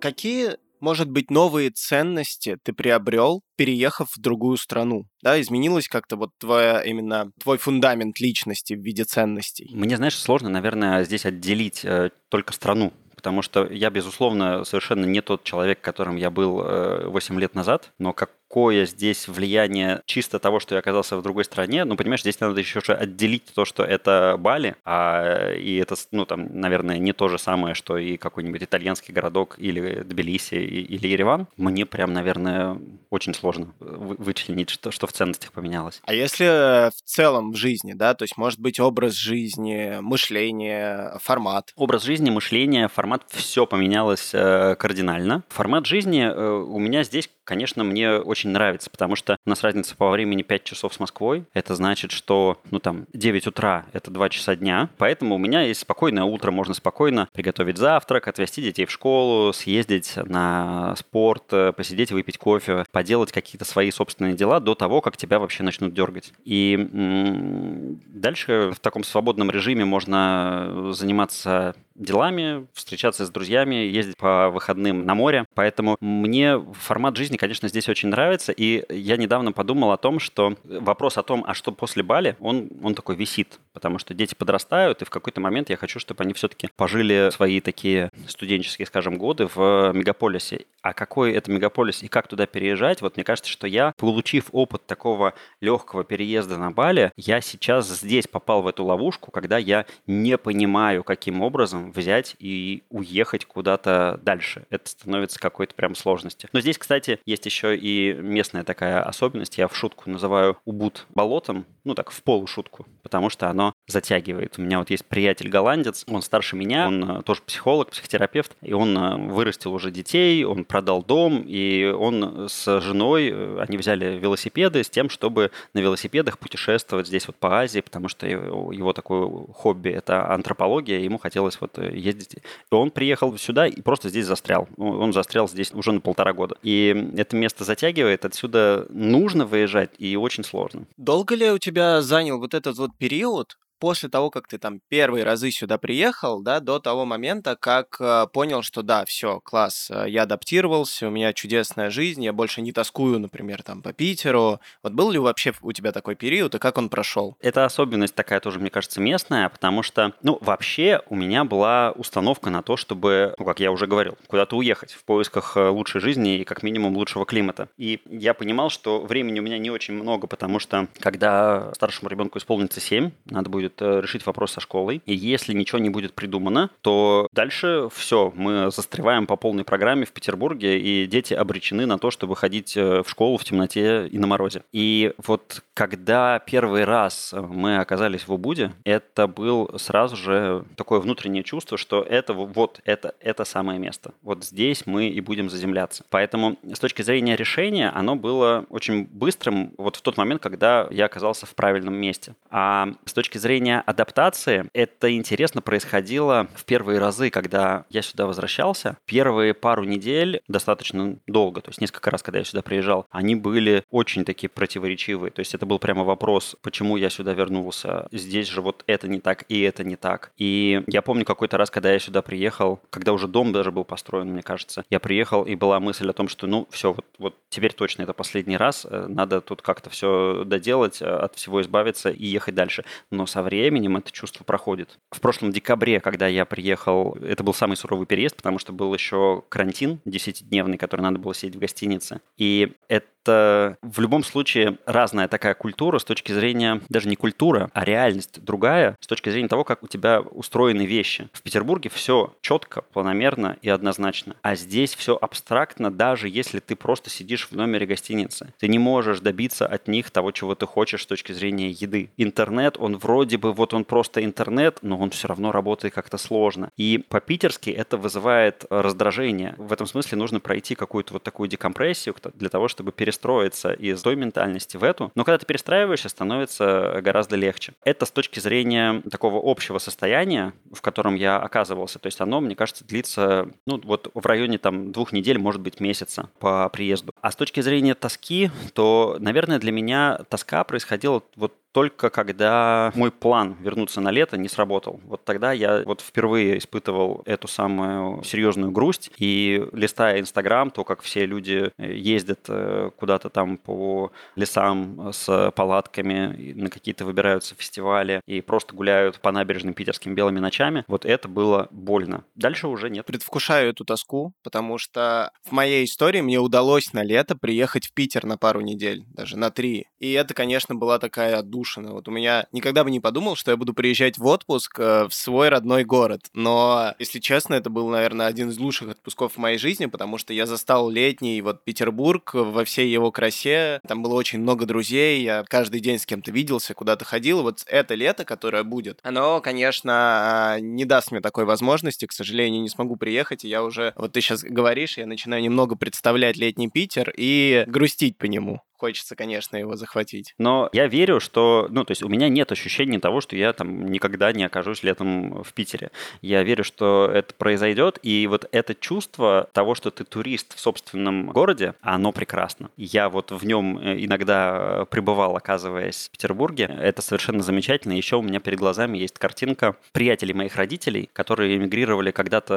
Какие 0.00 0.56
может 0.82 1.08
быть, 1.08 1.30
новые 1.30 1.70
ценности 1.70 2.58
ты 2.60 2.72
приобрел, 2.72 3.42
переехав 3.56 4.10
в 4.10 4.20
другую 4.20 4.56
страну? 4.56 5.04
Да, 5.22 5.40
изменилось 5.40 5.86
как-то 5.86 6.16
вот 6.16 6.30
твоя 6.40 6.82
именно 6.82 7.30
твой 7.40 7.58
фундамент 7.58 8.18
личности 8.18 8.74
в 8.74 8.80
виде 8.80 9.04
ценностей? 9.04 9.70
Мне, 9.72 9.96
знаешь, 9.96 10.18
сложно, 10.18 10.48
наверное, 10.48 11.04
здесь 11.04 11.24
отделить 11.24 11.84
э, 11.84 12.10
только 12.30 12.52
страну 12.52 12.92
потому 13.22 13.40
что 13.40 13.64
я, 13.66 13.88
безусловно, 13.90 14.64
совершенно 14.64 15.04
не 15.04 15.20
тот 15.20 15.44
человек, 15.44 15.80
которым 15.80 16.16
я 16.16 16.28
был 16.28 16.54
8 16.56 17.36
э, 17.36 17.40
лет 17.40 17.54
назад, 17.54 17.92
но 18.00 18.12
как 18.12 18.30
какое 18.52 18.84
здесь 18.84 19.28
влияние 19.28 20.02
чисто 20.04 20.38
того, 20.38 20.60
что 20.60 20.74
я 20.74 20.80
оказался 20.80 21.16
в 21.16 21.22
другой 21.22 21.46
стране. 21.46 21.86
Ну, 21.86 21.96
понимаешь, 21.96 22.20
здесь 22.20 22.38
надо 22.38 22.60
еще 22.60 22.80
отделить 22.80 23.46
то, 23.54 23.64
что 23.64 23.82
это 23.82 24.36
Бали, 24.38 24.76
а, 24.84 25.52
и 25.54 25.76
это, 25.76 25.94
ну, 26.10 26.26
там, 26.26 26.60
наверное, 26.60 26.98
не 26.98 27.14
то 27.14 27.28
же 27.28 27.38
самое, 27.38 27.74
что 27.74 27.96
и 27.96 28.18
какой-нибудь 28.18 28.62
итальянский 28.62 29.14
городок 29.14 29.54
или 29.56 30.02
Тбилиси 30.02 30.56
или 30.56 31.08
Ереван. 31.08 31.46
Мне 31.56 31.86
прям, 31.86 32.12
наверное, 32.12 32.76
очень 33.08 33.32
сложно 33.32 33.72
вычленить, 33.80 34.68
что, 34.68 34.90
что 34.90 35.06
в 35.06 35.14
ценностях 35.14 35.52
поменялось. 35.52 36.02
А 36.04 36.12
если 36.12 36.90
в 36.90 37.02
целом 37.06 37.52
в 37.52 37.56
жизни, 37.56 37.94
да, 37.94 38.12
то 38.12 38.24
есть, 38.24 38.36
может 38.36 38.60
быть, 38.60 38.78
образ 38.80 39.14
жизни, 39.14 39.96
мышление, 40.02 41.16
формат? 41.22 41.72
Образ 41.74 42.02
жизни, 42.02 42.28
мышление, 42.28 42.88
формат, 42.88 43.22
все 43.30 43.64
поменялось 43.64 44.32
э, 44.34 44.74
кардинально. 44.78 45.42
Формат 45.48 45.86
жизни 45.86 46.20
э, 46.20 46.50
у 46.50 46.78
меня 46.78 47.02
здесь, 47.02 47.30
конечно, 47.44 47.84
мне 47.84 48.12
очень 48.12 48.50
нравится, 48.50 48.90
потому 48.90 49.16
что 49.16 49.36
у 49.44 49.50
нас 49.50 49.62
разница 49.62 49.96
по 49.96 50.10
времени 50.10 50.42
5 50.42 50.64
часов 50.64 50.94
с 50.94 51.00
Москвой. 51.00 51.44
Это 51.54 51.74
значит, 51.74 52.10
что, 52.10 52.60
ну 52.70 52.78
там, 52.78 53.06
9 53.12 53.46
утра– 53.46 53.86
это 53.92 54.10
2 54.10 54.28
часа 54.28 54.56
дня. 54.56 54.88
Поэтому 54.98 55.34
у 55.34 55.38
меня 55.38 55.62
есть 55.62 55.80
спокойное 55.80 56.24
утро, 56.24 56.50
можно 56.50 56.74
спокойно 56.74 57.28
приготовить 57.32 57.78
завтрак, 57.78 58.28
отвезти 58.28 58.62
детей 58.62 58.86
в 58.86 58.90
школу, 58.90 59.52
съездить 59.52 60.14
на 60.16 60.94
спорт, 60.96 61.44
э, 61.52 61.72
посидеть, 61.72 62.12
выпить 62.12 62.38
кофе, 62.38 62.84
поделать 62.90 63.32
какие-то 63.32 63.64
свои 63.64 63.90
собственные 63.90 64.34
дела 64.34 64.60
до 64.60 64.74
того, 64.74 65.00
как 65.00 65.16
тебя 65.16 65.38
вообще 65.38 65.62
начнут 65.62 65.94
дергать. 65.94 66.32
И 66.44 66.74
м- 66.74 68.00
дальше 68.06 68.72
в 68.74 68.80
таком 68.80 69.04
свободном 69.04 69.50
режиме 69.50 69.84
можно 69.84 70.92
заниматься 70.92 71.74
делами, 71.94 72.66
встречаться 72.72 73.26
с 73.26 73.30
друзьями, 73.30 73.74
ездить 73.74 74.16
по 74.16 74.50
выходным 74.50 75.04
на 75.04 75.14
море. 75.14 75.44
Поэтому 75.54 75.96
мне 76.00 76.58
формат 76.74 77.16
жизни, 77.16 77.36
конечно, 77.36 77.68
здесь 77.68 77.88
очень 77.88 78.08
нравится. 78.08 78.52
И 78.52 78.84
я 78.92 79.16
недавно 79.16 79.52
подумал 79.52 79.92
о 79.92 79.96
том, 79.96 80.18
что 80.18 80.54
вопрос 80.64 81.18
о 81.18 81.22
том, 81.22 81.44
а 81.46 81.54
что 81.54 81.72
после 81.72 82.02
Бали, 82.02 82.36
он, 82.40 82.70
он 82.82 82.94
такой 82.94 83.16
висит. 83.16 83.58
потому 83.72 83.98
что 83.98 84.14
дети 84.14 84.34
подрастают, 84.34 85.02
и 85.02 85.04
в 85.04 85.10
какой-то 85.10 85.40
момент 85.40 85.70
я 85.70 85.76
хочу, 85.76 85.98
чтобы 85.98 86.22
они 86.24 86.34
все-таки 86.34 86.68
пожили 86.76 87.30
свои 87.32 87.60
такие 87.60 88.10
студенческие, 88.26 88.86
скажем, 88.86 89.16
годы 89.16 89.48
в 89.54 89.92
мегаполисе. 89.94 90.66
А 90.82 90.92
какой 90.92 91.32
это 91.32 91.50
мегаполис 91.50 92.02
и 92.02 92.08
как 92.08 92.28
туда 92.28 92.46
переезжать, 92.46 93.02
вот 93.02 93.16
мне 93.16 93.24
кажется, 93.24 93.50
что 93.50 93.66
я, 93.66 93.92
получив 93.96 94.46
опыт 94.52 94.86
такого 94.86 95.34
легкого 95.60 96.04
переезда 96.04 96.58
на 96.58 96.70
Бали, 96.70 97.12
я 97.16 97.40
сейчас 97.40 97.88
здесь 97.88 98.26
попал 98.26 98.62
в 98.62 98.66
эту 98.66 98.84
ловушку, 98.84 99.30
когда 99.30 99.58
я 99.58 99.86
не 100.06 100.36
понимаю, 100.38 101.04
каким 101.04 101.40
образом 101.40 101.91
взять 101.92 102.36
и 102.38 102.82
уехать 102.90 103.44
куда-то 103.44 104.20
дальше. 104.22 104.64
Это 104.70 104.88
становится 104.90 105.38
какой-то 105.38 105.74
прям 105.74 105.94
сложностью. 105.94 106.48
Но 106.52 106.60
здесь, 106.60 106.78
кстати, 106.78 107.20
есть 107.24 107.46
еще 107.46 107.76
и 107.76 108.14
местная 108.14 108.64
такая 108.64 109.02
особенность. 109.02 109.58
Я 109.58 109.68
в 109.68 109.76
шутку 109.76 110.10
называю 110.10 110.58
Убуд 110.64 111.06
болотом, 111.10 111.66
ну 111.84 111.94
так, 111.94 112.10
в 112.10 112.22
полушутку, 112.22 112.86
потому 113.02 113.28
что 113.30 113.48
оно 113.48 113.72
затягивает. 113.88 114.58
У 114.58 114.62
меня 114.62 114.78
вот 114.78 114.90
есть 114.90 115.04
приятель 115.04 115.48
голландец, 115.48 116.04
он 116.08 116.22
старше 116.22 116.56
меня, 116.56 116.86
он 116.86 117.18
э, 117.18 117.22
тоже 117.22 117.42
психолог, 117.42 117.90
психотерапевт, 117.90 118.56
и 118.62 118.72
он 118.72 118.96
э, 118.96 119.16
вырастил 119.32 119.72
уже 119.74 119.90
детей, 119.90 120.44
он 120.44 120.64
продал 120.64 121.02
дом, 121.02 121.42
и 121.44 121.84
он 121.86 122.48
с 122.48 122.80
женой, 122.80 123.30
э, 123.32 123.58
они 123.60 123.76
взяли 123.76 124.18
велосипеды 124.18 124.84
с 124.84 124.90
тем, 124.90 125.10
чтобы 125.10 125.50
на 125.74 125.80
велосипедах 125.80 126.38
путешествовать 126.38 127.08
здесь 127.08 127.26
вот 127.26 127.36
по 127.36 127.60
Азии, 127.60 127.80
потому 127.80 128.08
что 128.08 128.26
его, 128.26 128.92
такое 128.92 129.28
хобби– 129.52 129.88
это 129.90 130.30
антропология, 130.32 131.00
ему 131.00 131.18
хотелось 131.18 131.60
вот 131.60 131.78
ездить. 131.78 132.36
И 132.36 132.74
он 132.74 132.90
приехал 132.90 133.36
сюда 133.38 133.66
и 133.66 133.80
просто 133.80 134.08
здесь 134.08 134.26
застрял. 134.26 134.68
Он 134.76 135.12
застрял 135.12 135.48
здесь 135.48 135.72
уже 135.72 135.92
на 135.92 136.00
полтора 136.00 136.32
года. 136.32 136.56
И 136.62 137.12
это 137.16 137.36
место 137.36 137.64
затягивает, 137.64 138.24
отсюда 138.24 138.86
нужно 138.90 139.46
выезжать, 139.46 139.90
и 139.98 140.16
очень 140.16 140.44
сложно. 140.44 140.86
Долго 140.96 141.34
ли 141.34 141.50
у 141.50 141.58
тебя 141.58 141.71
занял 142.02 142.38
вот 142.38 142.54
этот 142.54 142.78
вот 142.78 142.96
период, 142.98 143.58
после 143.82 144.08
того, 144.08 144.30
как 144.30 144.46
ты 144.46 144.58
там 144.58 144.80
первые 144.88 145.24
разы 145.24 145.50
сюда 145.50 145.76
приехал, 145.76 146.40
да, 146.40 146.60
до 146.60 146.78
того 146.78 147.04
момента, 147.04 147.56
как 147.56 147.96
э, 147.98 148.28
понял, 148.32 148.62
что 148.62 148.82
да, 148.82 149.04
все, 149.04 149.40
класс, 149.40 149.90
э, 149.90 150.04
я 150.06 150.22
адаптировался, 150.22 151.08
у 151.08 151.10
меня 151.10 151.32
чудесная 151.32 151.90
жизнь, 151.90 152.22
я 152.22 152.32
больше 152.32 152.62
не 152.62 152.70
тоскую, 152.70 153.18
например, 153.18 153.64
там 153.64 153.82
по 153.82 153.92
Питеру. 153.92 154.60
Вот 154.84 154.92
был 154.92 155.10
ли 155.10 155.18
вообще 155.18 155.52
у 155.62 155.72
тебя 155.72 155.90
такой 155.90 156.14
период 156.14 156.54
и 156.54 156.60
как 156.60 156.78
он 156.78 156.90
прошел? 156.90 157.36
Это 157.40 157.64
особенность 157.64 158.14
такая 158.14 158.38
тоже, 158.38 158.60
мне 158.60 158.70
кажется, 158.70 159.00
местная, 159.00 159.48
потому 159.48 159.82
что, 159.82 160.12
ну, 160.22 160.38
вообще 160.40 161.02
у 161.08 161.16
меня 161.16 161.42
была 161.42 161.90
установка 161.90 162.50
на 162.50 162.62
то, 162.62 162.76
чтобы, 162.76 163.34
ну, 163.36 163.44
как 163.44 163.58
я 163.58 163.72
уже 163.72 163.88
говорил, 163.88 164.16
куда-то 164.28 164.56
уехать 164.56 164.92
в 164.92 165.02
поисках 165.02 165.56
э, 165.56 165.68
лучшей 165.70 166.00
жизни 166.00 166.38
и 166.38 166.44
как 166.44 166.62
минимум 166.62 166.96
лучшего 166.96 167.26
климата. 167.26 167.68
И 167.76 168.00
я 168.08 168.32
понимал, 168.32 168.70
что 168.70 169.00
времени 169.00 169.40
у 169.40 169.42
меня 169.42 169.58
не 169.58 169.72
очень 169.72 169.94
много, 169.94 170.28
потому 170.28 170.60
что 170.60 170.86
когда 171.00 171.74
старшему 171.74 172.08
ребенку 172.08 172.38
исполнится 172.38 172.78
7, 172.78 173.10
надо 173.24 173.50
будет 173.50 173.71
будет 173.72 173.82
э, 173.82 174.00
решить 174.00 174.26
вопрос 174.26 174.52
со 174.52 174.60
школой. 174.60 175.02
И 175.06 175.14
если 175.14 175.52
ничего 175.52 175.78
не 175.78 175.90
будет 175.90 176.14
придумано, 176.14 176.70
то 176.80 177.28
дальше 177.32 177.88
все, 177.94 178.32
мы 178.34 178.70
застреваем 178.70 179.26
по 179.26 179.36
полной 179.36 179.64
программе 179.64 180.04
в 180.04 180.12
Петербурге, 180.12 180.78
и 180.78 181.06
дети 181.06 181.34
обречены 181.34 181.86
на 181.86 181.98
то, 181.98 182.10
чтобы 182.10 182.36
ходить 182.36 182.76
э, 182.76 183.02
в 183.02 183.08
школу 183.08 183.36
в 183.38 183.44
темноте 183.44 184.06
и 184.06 184.18
на 184.18 184.26
морозе. 184.26 184.62
И 184.72 185.12
вот 185.26 185.62
когда 185.74 186.38
первый 186.38 186.84
раз 186.84 187.34
мы 187.34 187.78
оказались 187.78 188.26
в 188.28 188.32
Убуде, 188.32 188.72
это 188.84 189.26
был 189.26 189.78
сразу 189.78 190.16
же 190.16 190.64
такое 190.76 191.00
внутреннее 191.00 191.42
чувство, 191.42 191.78
что 191.78 192.02
это 192.02 192.32
вот 192.34 192.80
это, 192.84 193.14
это 193.20 193.44
самое 193.44 193.78
место. 193.78 194.12
Вот 194.22 194.44
здесь 194.44 194.86
мы 194.86 195.08
и 195.08 195.20
будем 195.20 195.50
заземляться. 195.50 196.04
Поэтому 196.10 196.58
с 196.72 196.78
точки 196.78 197.02
зрения 197.02 197.36
решения 197.36 197.90
оно 197.90 198.16
было 198.16 198.66
очень 198.68 199.04
быстрым 199.04 199.72
вот 199.78 199.96
в 199.96 200.02
тот 200.02 200.16
момент, 200.16 200.42
когда 200.42 200.88
я 200.90 201.06
оказался 201.06 201.46
в 201.46 201.54
правильном 201.54 201.94
месте. 201.94 202.34
А 202.50 202.88
с 203.04 203.12
точки 203.12 203.38
зрения 203.38 203.51
зрения 203.52 203.82
адаптации, 203.84 204.70
это 204.72 205.14
интересно 205.14 205.60
происходило 205.60 206.48
в 206.54 206.64
первые 206.64 206.98
разы, 206.98 207.28
когда 207.28 207.84
я 207.90 208.00
сюда 208.00 208.24
возвращался. 208.24 208.96
Первые 209.04 209.52
пару 209.52 209.84
недель 209.84 210.40
достаточно 210.48 211.18
долго, 211.26 211.60
то 211.60 211.68
есть 211.68 211.82
несколько 211.82 212.10
раз, 212.10 212.22
когда 212.22 212.38
я 212.38 212.46
сюда 212.46 212.62
приезжал, 212.62 213.06
они 213.10 213.34
были 213.34 213.84
очень 213.90 214.24
такие 214.24 214.48
противоречивые. 214.48 215.30
То 215.30 215.40
есть 215.40 215.54
это 215.54 215.66
был 215.66 215.78
прямо 215.78 216.02
вопрос, 216.02 216.56
почему 216.62 216.96
я 216.96 217.10
сюда 217.10 217.34
вернулся. 217.34 218.08
Здесь 218.10 218.48
же 218.48 218.62
вот 218.62 218.84
это 218.86 219.06
не 219.06 219.20
так 219.20 219.44
и 219.50 219.60
это 219.60 219.84
не 219.84 219.96
так. 219.96 220.32
И 220.38 220.82
я 220.86 221.02
помню 221.02 221.26
какой-то 221.26 221.58
раз, 221.58 221.70
когда 221.70 221.92
я 221.92 221.98
сюда 221.98 222.22
приехал, 222.22 222.80
когда 222.88 223.12
уже 223.12 223.28
дом 223.28 223.52
даже 223.52 223.70
был 223.70 223.84
построен, 223.84 224.28
мне 224.28 224.42
кажется, 224.42 224.82
я 224.88 224.98
приехал, 224.98 225.42
и 225.42 225.56
была 225.56 225.78
мысль 225.78 226.08
о 226.08 226.14
том, 226.14 226.28
что 226.28 226.46
ну 226.46 226.66
все, 226.70 226.94
вот, 226.94 227.04
вот 227.18 227.36
теперь 227.50 227.74
точно 227.74 228.04
это 228.04 228.14
последний 228.14 228.56
раз, 228.56 228.86
э, 228.88 229.06
надо 229.08 229.42
тут 229.42 229.60
как-то 229.60 229.90
все 229.90 230.44
доделать, 230.46 231.02
э, 231.02 231.04
от 231.04 231.34
всего 231.34 231.60
избавиться 231.60 232.08
и 232.08 232.24
ехать 232.24 232.54
дальше. 232.54 232.84
Но 233.10 233.26
со 233.26 233.41
временем 233.42 233.96
это 233.96 234.10
чувство 234.10 234.44
проходит. 234.44 234.98
В 235.10 235.20
прошлом 235.20 235.52
декабре, 235.52 236.00
когда 236.00 236.26
я 236.26 236.44
приехал, 236.44 237.16
это 237.20 237.42
был 237.42 237.54
самый 237.54 237.76
суровый 237.76 238.06
переезд, 238.06 238.36
потому 238.36 238.58
что 238.58 238.72
был 238.72 238.92
еще 238.94 239.44
карантин 239.48 240.00
10-дневный, 240.06 240.78
который 240.78 241.02
надо 241.02 241.18
было 241.18 241.34
сидеть 241.34 241.56
в 241.56 241.58
гостинице. 241.58 242.20
И 242.36 242.72
это 242.88 243.06
это 243.22 243.76
в 243.82 244.00
любом 244.00 244.24
случае 244.24 244.78
разная 244.86 245.28
такая 245.28 245.54
культура 245.54 245.98
с 245.98 246.04
точки 246.04 246.32
зрения 246.32 246.80
даже 246.88 247.08
не 247.08 247.16
культура, 247.16 247.70
а 247.72 247.84
реальность 247.84 248.42
другая 248.42 248.96
с 249.00 249.06
точки 249.06 249.30
зрения 249.30 249.48
того, 249.48 249.64
как 249.64 249.82
у 249.82 249.86
тебя 249.86 250.20
устроены 250.20 250.82
вещи. 250.82 251.28
В 251.32 251.42
Петербурге 251.42 251.90
все 251.90 252.34
четко, 252.40 252.82
планомерно 252.82 253.56
и 253.62 253.68
однозначно. 253.68 254.36
А 254.42 254.54
здесь 254.54 254.94
все 254.94 255.16
абстрактно, 255.20 255.90
даже 255.90 256.28
если 256.28 256.60
ты 256.60 256.76
просто 256.76 257.10
сидишь 257.10 257.48
в 257.50 257.56
номере 257.56 257.86
гостиницы. 257.86 258.52
Ты 258.58 258.68
не 258.68 258.78
можешь 258.78 259.20
добиться 259.20 259.66
от 259.66 259.88
них 259.88 260.10
того, 260.10 260.32
чего 260.32 260.54
ты 260.54 260.66
хочешь 260.66 261.02
с 261.02 261.06
точки 261.06 261.32
зрения 261.32 261.70
еды. 261.70 262.10
Интернет, 262.16 262.76
он 262.78 262.96
вроде 262.96 263.38
бы 263.38 263.52
вот 263.52 263.74
он 263.74 263.84
просто 263.84 264.24
интернет, 264.24 264.78
но 264.82 264.98
он 264.98 265.10
все 265.10 265.28
равно 265.28 265.52
работает 265.52 265.94
как-то 265.94 266.18
сложно. 266.18 266.70
И 266.76 266.98
по-питерски 267.08 267.70
это 267.70 267.96
вызывает 267.96 268.64
раздражение. 268.70 269.54
В 269.58 269.72
этом 269.72 269.86
смысле 269.86 270.18
нужно 270.18 270.40
пройти 270.40 270.74
какую-то 270.74 271.14
вот 271.14 271.22
такую 271.22 271.48
декомпрессию 271.48 272.14
для 272.34 272.48
того, 272.48 272.68
чтобы 272.68 272.92
перестать 272.92 273.11
перестроиться 273.12 273.72
из 273.72 274.00
той 274.00 274.16
ментальности 274.16 274.78
в 274.78 274.84
эту. 274.84 275.12
Но 275.14 275.24
когда 275.24 275.38
ты 275.38 275.46
перестраиваешься, 275.46 276.08
становится 276.08 277.00
гораздо 277.02 277.36
легче. 277.36 277.74
Это 277.84 278.06
с 278.06 278.10
точки 278.10 278.40
зрения 278.40 279.02
такого 279.10 279.38
общего 279.50 279.78
состояния, 279.78 280.54
в 280.72 280.80
котором 280.80 281.14
я 281.14 281.36
оказывался. 281.36 281.98
То 281.98 282.06
есть 282.06 282.20
оно, 282.20 282.40
мне 282.40 282.56
кажется, 282.56 282.84
длится 282.84 283.48
ну, 283.66 283.80
вот 283.84 284.10
в 284.14 284.24
районе 284.24 284.58
там 284.58 284.92
двух 284.92 285.12
недель, 285.12 285.38
может 285.38 285.60
быть, 285.60 285.80
месяца 285.80 286.30
по 286.38 286.68
приезду. 286.70 287.12
А 287.20 287.30
с 287.30 287.36
точки 287.36 287.60
зрения 287.60 287.94
тоски, 287.94 288.50
то, 288.72 289.16
наверное, 289.20 289.58
для 289.58 289.72
меня 289.72 290.20
тоска 290.30 290.64
происходила 290.64 291.22
вот 291.36 291.54
только 291.72 292.10
когда 292.10 292.92
мой 292.94 293.10
план 293.10 293.56
вернуться 293.60 294.00
на 294.00 294.10
лето 294.10 294.36
не 294.36 294.48
сработал. 294.48 295.00
Вот 295.04 295.24
тогда 295.24 295.52
я 295.52 295.82
вот 295.84 296.02
впервые 296.02 296.58
испытывал 296.58 297.22
эту 297.24 297.48
самую 297.48 298.22
серьезную 298.24 298.70
грусть. 298.70 299.10
И 299.16 299.66
листая 299.72 300.20
Инстаграм, 300.20 300.70
то, 300.70 300.84
как 300.84 301.00
все 301.00 301.26
люди 301.26 301.72
э, 301.78 301.94
ездят 301.94 302.40
э, 302.48 302.90
куда-то 302.96 303.30
там 303.30 303.56
по 303.56 304.12
лесам 304.36 305.12
с 305.12 305.50
палатками, 305.56 306.52
на 306.52 306.68
какие-то 306.68 307.04
выбираются 307.04 307.54
фестивали 307.54 308.20
и 308.26 308.40
просто 308.40 308.74
гуляют 308.74 309.20
по 309.20 309.32
набережным 309.32 309.74
питерским 309.74 310.14
белыми 310.14 310.38
ночами, 310.38 310.84
вот 310.88 311.06
это 311.06 311.28
было 311.28 311.68
больно. 311.70 312.24
Дальше 312.34 312.68
уже 312.68 312.90
нет. 312.90 313.06
Предвкушаю 313.06 313.70
эту 313.70 313.84
тоску, 313.84 314.34
потому 314.42 314.78
что 314.78 315.32
в 315.44 315.52
моей 315.52 315.84
истории 315.84 316.20
мне 316.20 316.38
удалось 316.38 316.92
на 316.92 317.02
лето 317.02 317.36
приехать 317.36 317.86
в 317.86 317.94
Питер 317.94 318.26
на 318.26 318.36
пару 318.36 318.60
недель, 318.60 319.04
даже 319.08 319.38
на 319.38 319.50
три. 319.50 319.86
И 319.98 320.12
это, 320.12 320.34
конечно, 320.34 320.74
была 320.74 320.98
такая 320.98 321.38
отдушина 321.38 321.61
отдушина. 321.62 321.92
Вот 321.92 322.08
у 322.08 322.10
меня 322.10 322.46
никогда 322.52 322.84
бы 322.84 322.90
не 322.90 323.00
подумал, 323.00 323.36
что 323.36 323.50
я 323.50 323.56
буду 323.56 323.72
приезжать 323.74 324.18
в 324.18 324.26
отпуск 324.26 324.78
э, 324.78 325.06
в 325.08 325.14
свой 325.14 325.48
родной 325.48 325.84
город. 325.84 326.22
Но, 326.34 326.94
если 326.98 327.20
честно, 327.20 327.54
это 327.54 327.70
был, 327.70 327.88
наверное, 327.88 328.26
один 328.26 328.50
из 328.50 328.58
лучших 328.58 328.90
отпусков 328.90 329.34
в 329.34 329.38
моей 329.38 329.58
жизни, 329.58 329.86
потому 329.86 330.18
что 330.18 330.32
я 330.32 330.46
застал 330.46 330.90
летний 330.90 331.40
вот 331.40 331.64
Петербург 331.64 332.34
во 332.34 332.64
всей 332.64 332.90
его 332.90 333.10
красе. 333.10 333.80
Там 333.86 334.02
было 334.02 334.14
очень 334.14 334.40
много 334.40 334.66
друзей, 334.66 335.22
я 335.22 335.44
каждый 335.48 335.80
день 335.80 335.98
с 335.98 336.06
кем-то 336.06 336.30
виделся, 336.32 336.74
куда-то 336.74 337.04
ходил. 337.04 337.42
Вот 337.42 337.64
это 337.66 337.94
лето, 337.94 338.24
которое 338.24 338.64
будет, 338.64 338.98
оно, 339.02 339.40
конечно, 339.40 340.58
не 340.60 340.84
даст 340.84 341.12
мне 341.12 341.20
такой 341.20 341.44
возможности. 341.44 342.06
К 342.06 342.12
сожалению, 342.12 342.62
не 342.62 342.68
смогу 342.68 342.96
приехать, 342.96 343.44
и 343.44 343.48
я 343.48 343.62
уже... 343.62 343.92
Вот 343.96 344.12
ты 344.12 344.20
сейчас 344.20 344.42
говоришь, 344.42 344.98
я 344.98 345.06
начинаю 345.06 345.42
немного 345.42 345.76
представлять 345.76 346.36
летний 346.36 346.68
Питер 346.68 347.12
и 347.16 347.64
грустить 347.66 348.16
по 348.18 348.24
нему 348.24 348.62
хочется, 348.82 349.14
конечно, 349.14 349.56
его 349.56 349.76
захватить. 349.76 350.34
Но 350.38 350.68
я 350.72 350.88
верю, 350.88 351.20
что, 351.20 351.68
ну, 351.70 351.84
то 351.84 351.92
есть 351.92 352.02
у 352.02 352.08
меня 352.08 352.28
нет 352.28 352.50
ощущения 352.50 352.98
того, 352.98 353.20
что 353.20 353.36
я 353.36 353.52
там 353.52 353.86
никогда 353.86 354.32
не 354.32 354.42
окажусь 354.42 354.82
летом 354.82 355.44
в 355.44 355.52
Питере. 355.52 355.92
Я 356.20 356.42
верю, 356.42 356.64
что 356.64 357.08
это 357.08 357.32
произойдет, 357.32 358.00
и 358.02 358.26
вот 358.26 358.48
это 358.50 358.74
чувство 358.74 359.48
того, 359.52 359.76
что 359.76 359.92
ты 359.92 360.02
турист 360.02 360.56
в 360.56 360.58
собственном 360.58 361.28
городе, 361.28 361.74
оно 361.80 362.10
прекрасно. 362.10 362.70
Я 362.76 363.08
вот 363.08 363.30
в 363.30 363.46
нем 363.46 363.78
э, 363.78 364.04
иногда 364.04 364.84
пребывал, 364.90 365.36
оказываясь 365.36 366.08
в 366.08 366.10
Петербурге. 366.10 366.64
Это 366.64 367.02
совершенно 367.02 367.44
замечательно. 367.44 367.92
Еще 367.92 368.16
у 368.16 368.22
меня 368.22 368.40
перед 368.40 368.58
глазами 368.58 368.98
есть 368.98 369.16
картинка 369.16 369.76
приятелей 369.92 370.34
моих 370.34 370.56
родителей, 370.56 371.08
которые 371.12 371.56
эмигрировали 371.56 372.10
когда-то 372.10 372.54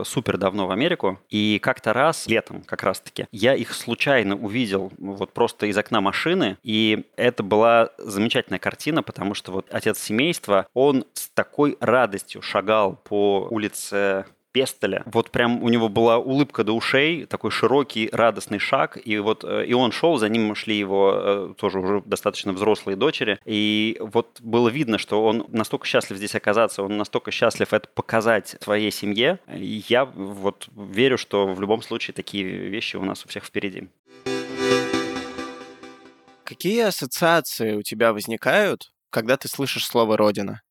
э, 0.00 0.02
супер 0.06 0.38
давно 0.38 0.68
в 0.68 0.70
Америку. 0.70 1.20
И 1.28 1.58
как-то 1.62 1.92
раз, 1.92 2.26
летом 2.26 2.62
как 2.62 2.82
раз-таки, 2.82 3.26
я 3.30 3.54
их 3.54 3.74
случайно 3.74 4.36
увидел 4.36 4.90
вот 4.96 5.34
просто 5.34 5.65
фото 5.66 5.70
из 5.70 5.78
окна 5.78 6.00
машины, 6.00 6.56
и 6.62 7.04
это 7.16 7.42
была 7.42 7.90
замечательная 7.98 8.58
картина, 8.58 9.02
потому 9.02 9.34
что 9.34 9.52
вот 9.52 9.66
отец 9.70 9.98
семейства, 9.98 10.66
он 10.74 11.04
с 11.14 11.28
такой 11.28 11.76
радостью 11.80 12.42
шагал 12.42 12.96
по 13.04 13.48
улице 13.50 14.24
Пестеля. 14.52 15.02
Вот 15.04 15.30
прям 15.30 15.62
у 15.62 15.68
него 15.68 15.90
была 15.90 16.16
улыбка 16.16 16.64
до 16.64 16.72
ушей, 16.72 17.26
такой 17.26 17.50
широкий, 17.50 18.08
радостный 18.10 18.58
шаг. 18.58 18.98
И 19.04 19.18
вот 19.18 19.44
э, 19.44 19.66
и 19.66 19.74
он 19.74 19.92
шел, 19.92 20.16
за 20.16 20.30
ним 20.30 20.54
шли 20.54 20.78
его 20.78 21.12
э, 21.14 21.54
тоже 21.58 21.78
уже 21.78 22.00
достаточно 22.06 22.54
взрослые 22.54 22.96
дочери. 22.96 23.38
И 23.44 23.98
вот 24.00 24.40
было 24.40 24.70
видно, 24.70 24.96
что 24.96 25.22
он 25.26 25.44
настолько 25.48 25.86
счастлив 25.86 26.16
здесь 26.16 26.34
оказаться, 26.34 26.82
он 26.82 26.96
настолько 26.96 27.30
счастлив 27.30 27.74
это 27.74 27.86
показать 27.94 28.56
своей 28.62 28.90
семье. 28.90 29.40
И 29.54 29.84
я 29.88 30.06
вот 30.06 30.68
верю, 30.74 31.18
что 31.18 31.46
в 31.46 31.60
любом 31.60 31.82
случае 31.82 32.14
такие 32.14 32.44
вещи 32.44 32.96
у 32.96 33.04
нас 33.04 33.26
у 33.26 33.28
всех 33.28 33.44
впереди. 33.44 33.88
Какие 36.46 36.82
ассоциации 36.82 37.74
у 37.74 37.82
тебя 37.82 38.12
возникают, 38.12 38.92
когда 39.10 39.36
ты 39.36 39.48
слышишь 39.48 39.84
слово 39.84 40.16
«родина»? 40.16 40.62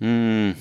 М, 0.00 0.56